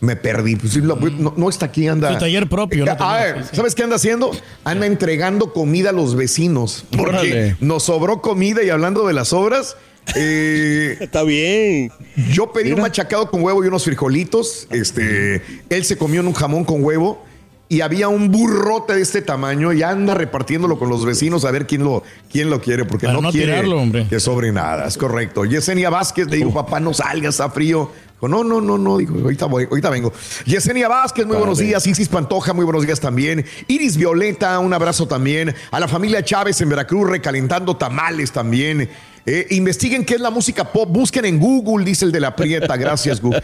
me 0.00 0.16
perdí. 0.16 0.56
Pues 0.56 0.76
no, 0.76 1.34
no 1.36 1.48
está 1.48 1.66
aquí, 1.66 1.88
anda. 1.88 2.12
Su 2.12 2.18
taller 2.18 2.48
propio, 2.48 2.84
¿no? 2.84 2.92
Sí, 2.92 3.42
sí. 3.50 3.56
¿Sabes 3.56 3.74
qué 3.74 3.82
anda 3.82 3.96
haciendo? 3.96 4.30
Anda 4.64 4.86
entregando 4.86 5.52
comida 5.52 5.90
a 5.90 5.92
los 5.92 6.14
vecinos. 6.16 6.84
Porque 6.90 7.10
Órale. 7.10 7.56
nos 7.60 7.84
sobró 7.84 8.20
comida 8.20 8.62
y 8.62 8.70
hablando 8.70 9.06
de 9.06 9.14
las 9.14 9.32
obras. 9.32 9.76
eh, 10.14 10.96
Está 11.00 11.22
bien. 11.22 11.90
yo 12.32 12.52
pedí 12.52 12.72
un 12.72 12.80
machacado 12.80 13.30
con 13.30 13.42
huevo 13.42 13.64
y 13.64 13.68
unos 13.68 13.84
frijolitos. 13.84 14.66
Este, 14.70 15.42
él 15.70 15.84
se 15.84 15.96
comió 15.96 16.20
en 16.20 16.26
un 16.28 16.34
jamón 16.34 16.64
con 16.64 16.84
huevo 16.84 17.24
y 17.68 17.80
había 17.80 18.08
un 18.08 18.30
burrote 18.30 18.94
de 18.94 19.02
este 19.02 19.22
tamaño 19.22 19.72
y 19.72 19.82
anda 19.82 20.14
repartiéndolo 20.14 20.78
con 20.78 20.88
los 20.88 21.04
vecinos 21.04 21.44
a 21.44 21.50
ver 21.50 21.66
quién 21.66 21.82
lo, 21.82 22.02
quién 22.30 22.48
lo 22.48 22.60
quiere, 22.60 22.84
porque 22.84 23.06
Para 23.06 23.16
no, 23.16 23.22
no 23.22 23.32
quiere 23.32 23.46
tirarlo, 23.52 23.80
hombre. 23.80 24.06
que 24.08 24.20
sobre 24.20 24.52
nada. 24.52 24.86
Es 24.86 24.96
correcto. 24.96 25.44
Yesenia 25.44 25.90
Vázquez 25.90 26.28
le 26.28 26.36
dijo, 26.36 26.52
papá, 26.54 26.78
no 26.78 26.94
salga, 26.94 27.28
está 27.28 27.50
frío. 27.50 27.90
Dijo, 28.14 28.28
no, 28.28 28.44
no, 28.44 28.60
no, 28.60 28.78
no. 28.78 28.98
Dijo, 28.98 29.14
ahorita 29.14 29.46
voy, 29.46 29.66
ahorita 29.68 29.90
vengo. 29.90 30.12
Yesenia 30.44 30.86
Vázquez, 30.88 31.26
muy 31.26 31.36
buenos 31.36 31.58
días. 31.58 31.84
Isis 31.86 32.08
Pantoja, 32.08 32.52
muy 32.52 32.64
buenos 32.64 32.84
días 32.86 33.00
también. 33.00 33.44
Iris 33.66 33.96
Violeta, 33.96 34.58
un 34.60 34.72
abrazo 34.72 35.08
también. 35.08 35.54
A 35.72 35.80
la 35.80 35.88
familia 35.88 36.24
Chávez 36.24 36.60
en 36.60 36.68
Veracruz, 36.68 37.10
recalentando 37.10 37.76
tamales 37.76 38.30
también. 38.30 38.88
Eh, 39.28 39.44
investiguen 39.50 40.04
qué 40.04 40.14
es 40.14 40.20
la 40.20 40.30
música 40.30 40.70
pop. 40.72 40.88
Busquen 40.88 41.24
en 41.24 41.40
Google, 41.40 41.84
dice 41.84 42.04
el 42.04 42.12
de 42.12 42.20
la 42.20 42.36
Prieta. 42.36 42.76
Gracias, 42.76 43.20
Google. 43.20 43.42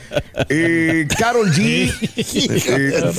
Eh, 0.49 1.09
Carol 1.19 1.51
G. 1.53 1.93
eh, 2.67 3.13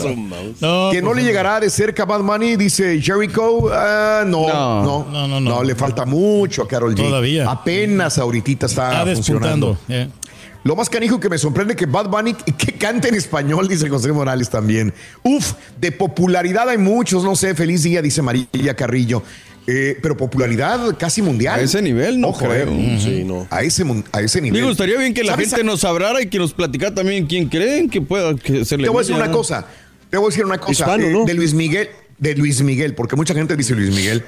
No, 0.62 0.90
que 0.92 1.02
no 1.02 1.08
por 1.10 1.18
le 1.18 1.24
llegará 1.24 1.60
de 1.60 1.70
cerca 1.70 2.06
Bad 2.06 2.22
Money, 2.22 2.56
dice 2.56 3.02
Jericho. 3.02 3.70
Ah, 3.72 4.24
no, 4.26 4.48
No. 4.48 4.84
no, 4.84 5.12
No, 5.12 5.28
no, 5.28 5.40
no. 5.42 5.64
le 5.64 5.76
falta 5.76 6.06
mucho 6.06 6.64
a 6.64 6.68
Carol 6.68 6.96
G. 6.96 7.04
Todavía. 7.04 7.50
Apenas 7.52 8.18
ahorita 8.18 8.66
está, 8.68 9.02
Está 9.02 9.14
funcionando. 9.16 9.78
eh. 9.90 10.08
Lo 10.64 10.78
más 10.78 10.90
canijo 10.90 11.20
que 11.20 11.28
me 11.28 11.38
sorprende 11.38 11.76
que 11.76 11.86
Bad 11.86 12.08
Bunny 12.08 12.34
que 12.36 12.72
cante 12.78 13.10
en 13.10 13.16
español, 13.16 13.68
dice 13.68 13.90
José 13.90 14.14
Morales 14.14 14.50
también. 14.50 14.94
Uf, 15.22 15.52
de 15.78 15.92
popularidad 15.92 16.70
hay 16.70 16.78
muchos, 16.78 17.26
no 17.26 17.36
sé, 17.36 17.54
feliz 17.54 17.84
día, 17.84 18.02
dice 18.02 18.22
María 18.22 18.74
Carrillo. 18.74 19.22
Eh, 19.66 19.98
pero 20.02 20.18
popularidad 20.18 20.98
casi 20.98 21.22
mundial. 21.22 21.60
A 21.60 21.64
ese 21.64 21.82
nivel, 21.82 22.20
no 22.20 22.30
Ojo, 22.30 22.46
creo. 22.48 22.68
eh. 22.70 23.00
Sí, 23.02 23.24
no. 23.24 23.48
A 23.50 23.62
ese, 23.64 23.86
a 24.12 24.22
ese 24.22 24.42
nivel. 24.42 24.62
Me 24.62 24.68
gustaría 24.68 24.98
bien 24.98 25.14
que 25.14 25.24
la 25.24 25.32
¿Sabes 25.34 25.50
gente 25.50 25.62
a- 25.62 25.64
nos 25.66 25.84
hablara 25.86 26.22
y 26.22 26.28
que 26.28 26.38
nos 26.38 26.54
platicara 26.54 26.94
también 26.94 27.26
quién 27.28 27.48
creen 27.48 27.90
que 27.90 28.02
pueda 28.02 28.36
que 28.36 28.66
se 28.66 28.76
le 28.78 28.84
Te 28.84 28.90
voy 28.90 28.98
a 28.98 29.02
decir 29.02 29.16
una 29.16 29.32
cosa. 29.32 29.66
Te 30.10 30.18
voy 30.18 30.26
a 30.26 30.30
decir 30.30 30.46
una 30.46 30.58
cosa. 30.58 30.72
Hispano, 30.72 31.06
eh, 31.06 31.12
¿no? 31.14 31.24
De 31.26 31.34
Luis 31.34 31.54
Miguel, 31.54 31.88
de 32.18 32.36
Luis 32.36 32.62
Miguel, 32.62 32.94
porque 32.94 33.16
mucha 33.16 33.34
gente 33.34 33.56
dice 33.56 33.74
Luis 33.74 33.96
Miguel. 33.96 34.24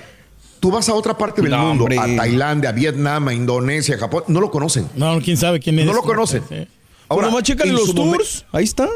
Tú 0.62 0.71
vas 0.71 0.88
a 0.88 0.93
otra 0.93 1.17
parte 1.17 1.41
del 1.41 1.52
No, 1.52 1.60
mundo, 1.67 1.84
hombre. 1.84 2.00
a 2.00 2.15
Tailandia, 2.15 2.69
a 2.69 2.74
Vietnam, 2.74 3.28
a 3.28 3.34
Indonesia, 3.34 3.95
a 3.95 3.98
Japón, 4.00 4.24
no 4.30 4.39
lo 4.39 4.50
conocen. 4.50 4.88
No, 4.95 5.19
quién 5.21 5.36
sabe 5.38 5.60
quién 5.60 5.78
es. 5.80 5.86
No 5.86 5.93
lo 5.93 6.02
conocen. 6.02 6.43
Sí. 6.48 6.65
Ahora, 7.10 7.28
Nomás 7.28 7.43
chécale 7.43 7.69
en 7.71 7.76
los 7.76 7.93
tours. 7.93 8.45
Ahí 8.54 8.63
está. 8.63 8.88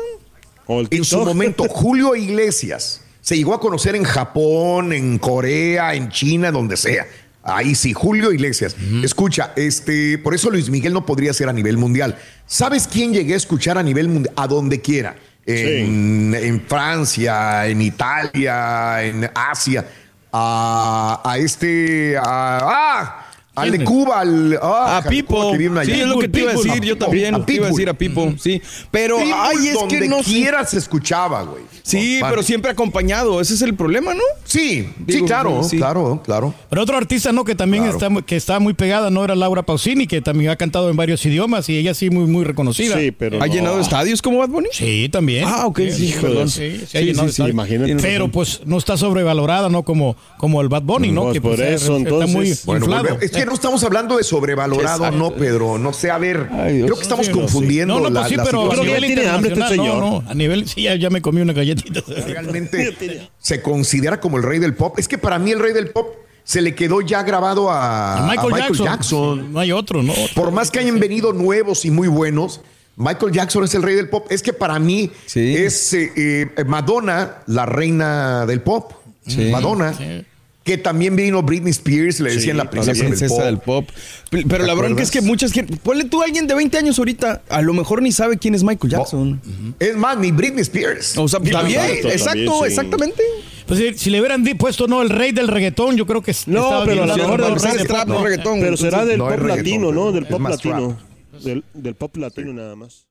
O 0.66 0.80
el 0.80 0.88
En 0.90 1.04
su 1.04 1.20
momento, 1.24 1.64
Julio 1.70 2.16
Iglesias 2.16 3.02
se 3.22 3.36
llegó 3.36 3.54
a 3.54 3.60
conocer 3.60 3.96
en 3.96 4.04
Japón, 4.04 4.94
en 4.94 5.18
Corea, 5.18 5.94
en 5.94 6.10
China, 6.10 6.52
donde 6.52 6.78
sea. 6.78 7.06
Ahí 7.44 7.74
sí, 7.76 7.94
Julio 7.94 8.32
Iglesias. 8.32 8.76
Escucha, 9.04 9.54
este, 9.56 10.18
por 10.18 10.34
eso 10.34 10.50
Luis 10.50 10.70
Miguel 10.70 10.94
no 10.94 11.06
podría 11.06 11.34
ser 11.34 11.50
a 11.50 11.54
nivel 11.54 11.78
mundial. 11.78 12.18
¿Sabes 12.46 12.88
quién 12.88 13.14
llegué 13.14 13.34
a 13.34 13.38
escuchar 13.38 13.78
a 13.78 13.84
nivel 13.84 14.10
mundial? 14.10 14.34
A 14.38 14.48
donde 14.48 14.82
quiera. 14.82 15.16
En, 15.46 16.36
en 16.36 16.62
Francia, 16.62 17.66
en 17.68 17.82
Italia, 17.82 19.04
en 19.04 19.30
Asia. 19.34 19.86
A, 20.32 21.22
a 21.26 21.38
este. 21.38 22.18
A, 22.18 22.22
¡Ah! 22.62 23.29
Al 23.62 23.72
de 23.72 23.84
Cuba, 23.84 24.20
al. 24.22 24.60
ah, 24.62 24.98
A 25.04 25.10
Pipo. 25.10 25.54
Sí, 25.56 25.92
es 25.92 26.08
lo 26.08 26.20
que 26.20 26.28
te 26.30 26.40
iba 26.42 26.52
a 26.52 26.56
decir. 26.56 26.82
Yo 26.84 26.98
también 26.98 27.36
A 27.36 27.46
te 27.46 27.54
iba 27.54 27.68
a 27.68 27.70
decir 27.70 27.90
a 27.90 27.94
Pipo. 27.94 28.34
Sí. 28.40 28.62
Pero, 28.92 29.18
Pitbull, 29.18 29.34
ay, 29.38 29.68
es 29.68 29.74
donde 29.74 30.00
que 30.00 30.08
no 30.08 30.18
quiera 30.20 30.66
se 30.66 30.78
escuchaba, 30.78 31.44
güey. 31.44 31.64
Sí, 31.84 32.20
pero 32.22 32.44
siempre 32.44 32.72
acompañado. 32.72 33.42
Ese 33.42 33.54
es 33.56 33.62
el 33.62 33.74
problema, 33.76 34.14
¿no? 34.14 34.22
Sí, 34.46 34.88
sí, 35.08 35.22
claro, 35.24 35.64
sí. 35.64 35.78
claro, 35.78 36.22
claro. 36.24 36.54
Pero 36.70 36.82
otro 36.84 36.98
artista, 36.98 37.32
¿no? 37.32 37.44
Que 37.44 37.56
también 37.56 37.84
Claro. 37.84 37.98
está, 37.98 38.22
que 38.26 38.36
está 38.36 38.60
muy 38.60 38.74
pegada, 38.74 39.10
¿no? 39.10 39.24
Era 39.24 39.36
Laura 39.36 39.64
Pausini, 39.64 40.06
que 40.08 40.22
también 40.22 40.52
ha 40.52 40.56
cantado 40.56 40.90
en 40.90 40.96
varios 40.98 41.26
idiomas 41.26 41.68
y 41.70 41.78
ella 41.78 41.94
sí 41.94 42.10
muy, 42.10 42.26
muy 42.26 42.44
reconocida. 42.44 42.98
Sí, 42.98 43.12
pero 43.12 43.42
¿Ha 43.42 43.48
no. 43.48 43.54
llenado 43.54 43.80
estadios 43.80 44.22
como 44.22 44.40
Bad 44.40 44.50
Bunny? 44.50 44.68
Sí, 44.72 45.10
también. 45.12 45.46
Ah, 45.48 45.66
ok, 45.66 45.80
sí, 45.92 46.12
perdón. 46.14 46.22
perdón. 46.32 46.50
Sí, 46.50 46.78
sí, 46.88 46.98
ha 46.98 47.00
Sí, 47.00 47.06
llenado 47.06 47.28
sí, 47.28 47.34
sí, 47.36 47.42
estadios. 47.42 47.54
imagínate. 47.54 47.96
Pero 48.02 48.28
pues 48.30 48.62
no 48.66 48.78
está 48.78 48.98
sobrevalorada, 48.98 49.70
¿no? 49.70 49.84
Como, 49.84 50.16
como 50.38 50.62
el 50.62 50.70
Bad 50.70 50.84
Bunny, 50.84 51.12
¿no? 51.12 51.26
No, 51.26 51.34
que 51.34 51.42
por 51.42 51.56
pues, 51.56 51.82
eso, 51.82 51.98
está 51.98 52.10
muy 52.28 52.48
entonces, 52.50 52.66
inflado. 52.68 53.18
es 53.22 53.32
que 53.32 53.46
no 53.50 53.56
estamos 53.56 53.84
hablando 53.84 54.18
de 54.18 54.24
sobrevalorado, 54.24 55.06
Exacto. 55.06 55.18
no, 55.18 55.32
Pedro. 55.36 55.78
No 55.78 55.92
sé, 55.94 56.10
a 56.12 56.18
ver, 56.18 56.48
Ay, 56.52 56.82
creo 56.84 56.96
que 56.96 57.02
estamos 57.04 57.26
Sí, 57.26 57.32
confundiendo 57.32 57.96
No, 57.96 58.00
no, 58.02 58.10
la, 58.10 58.22
pues 58.22 58.30
sí, 58.30 58.36
la 58.38 58.44
pero. 58.46 58.70
Creo 58.70 58.82
que 58.82 58.88
nivel 58.88 59.02
ya 59.02 59.08
tiene 59.08 59.28
hambre 59.30 59.52
este 59.54 59.60
internacional, 59.62 59.96
señor. 59.96 60.04
no, 60.14 60.22
no, 60.22 60.30
a 60.30 60.34
nivel, 60.34 60.68
sí, 60.70 60.84
ya, 60.84 60.96
ya 60.96 61.10
me 61.10 61.22
comí 61.22 61.42
una 61.42 61.54
galletita. 61.54 62.02
Realmente 62.28 63.30
se 63.38 63.62
considera 63.62 64.20
como 64.20 64.38
el 64.38 64.44
rey 64.44 64.60
del 64.60 64.74
pop. 64.76 64.98
Es 64.98 65.08
que 65.08 65.18
para 65.18 65.38
mí 65.40 65.52
el 65.52 65.60
rey 65.60 65.74
del 65.74 65.90
pop 65.90 66.16
se 66.44 66.62
le 66.62 66.74
quedó 66.74 67.02
ya 67.02 67.22
grabado 67.24 67.70
a, 67.70 68.18
a 68.26 68.28
Michael, 68.28 68.54
Michael, 68.54 68.74
Jackson. 68.78 69.54
No 69.54 69.60
hay 69.60 69.72
otro, 69.72 70.02
¿no? 70.02 70.14
Por 70.36 70.52
más 70.52 70.72
que 70.72 70.80
hayan 70.80 71.00
venido 71.00 71.32
nuevos 71.34 71.86
y 71.86 71.92
muy 71.92 72.08
buenos, 72.08 72.62
Michael 72.96 73.32
Jackson 73.32 73.64
es 73.64 73.76
el 73.76 73.84
rey 73.84 73.96
del 73.96 74.10
pop. 74.10 74.26
Es 74.32 74.42
que 74.42 74.52
para 74.54 74.80
mí 74.80 75.12
Sí. 75.26 75.56
es 75.56 75.94
eh, 75.94 76.12
eh, 76.18 76.64
Madonna 76.66 77.38
la 77.48 77.66
reina 77.66 78.46
del 78.46 78.62
pop. 78.62 78.94
Sí. 79.28 79.50
Madonna. 79.52 79.94
Sí. 79.94 80.26
Que 80.70 80.78
también 80.78 81.16
vino 81.16 81.42
Britney 81.42 81.72
Spears, 81.72 82.20
le 82.20 82.32
decían 82.32 82.56
la 82.56 82.66
La 82.66 82.70
princesa, 82.70 83.04
princesa 83.04 83.44
del 83.44 83.58
pop. 83.58 83.90
Pero 84.30 84.68
la 84.68 84.76
bronca 84.76 85.02
es 85.02 85.10
que 85.10 85.20
muchas 85.20 85.52
gente. 85.52 85.76
Ponle 85.78 86.04
tú 86.04 86.22
a 86.22 86.26
alguien 86.26 86.46
de 86.46 86.54
20 86.54 86.78
años 86.78 87.00
ahorita, 87.00 87.42
a 87.50 87.62
lo 87.64 87.74
mejor 87.74 88.04
ni 88.04 88.12
sabe 88.12 88.38
quién 88.38 88.54
es 88.54 88.64
Michael 88.64 88.92
Jackson. 88.92 89.42
Es 89.80 89.96
más, 89.96 90.20
ni 90.20 90.32
Britney 90.32 90.62
Spears. 90.62 91.18
O 91.18 91.28
sea, 91.28 91.40
también, 91.40 91.82
Exacto, 91.82 92.08
exacto, 92.10 92.30
también, 92.30 92.54
sí. 92.60 92.66
exactamente. 92.68 93.24
Pues 93.66 93.80
si, 93.80 93.98
si 93.98 94.10
le 94.12 94.20
hubieran 94.20 94.44
puesto 94.60 94.88
no 94.88 95.02
el 95.02 95.10
rey 95.10 95.32
del 95.32 95.48
reggaetón, 95.48 95.98
yo 95.98 96.06
creo 96.06 96.22
que 96.22 96.36
No, 96.46 96.64
estaba 96.66 96.86
pero 96.86 97.04
a 97.04 97.08
lo 97.08 97.14
Sí, 97.16 97.20
mejor 97.22 97.40
no, 97.40 97.46
del 97.46 97.54
el 97.56 97.60
rey 97.62 97.78
del 97.78 97.88
trap, 97.88 98.08
pop, 98.08 98.18
no. 98.18 98.24
reggaetón. 98.24 98.60
Pero 98.60 98.78
será 98.78 99.06
del 99.06 99.18
No 99.18 99.32
es 99.32 99.38
pop 99.40 99.48
latino, 99.48 99.92
¿no? 99.92 100.12
Del 100.12 100.24
es 100.26 100.30
pop 100.30 100.42
latino. 100.42 100.98
Del, 101.44 101.64
del 101.74 101.96
pop 101.96 102.16
latino 102.18 102.54
nada 102.54 102.76
más. 102.76 103.08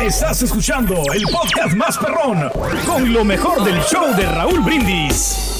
Estás 0.00 0.42
escuchando 0.42 1.02
el 1.12 1.22
podcast 1.24 1.74
más 1.74 1.98
perrón 1.98 2.48
con 2.86 3.12
lo 3.12 3.24
mejor 3.24 3.64
del 3.64 3.80
show 3.90 4.14
de 4.16 4.26
Raúl 4.26 4.60
Brindis. 4.60 5.59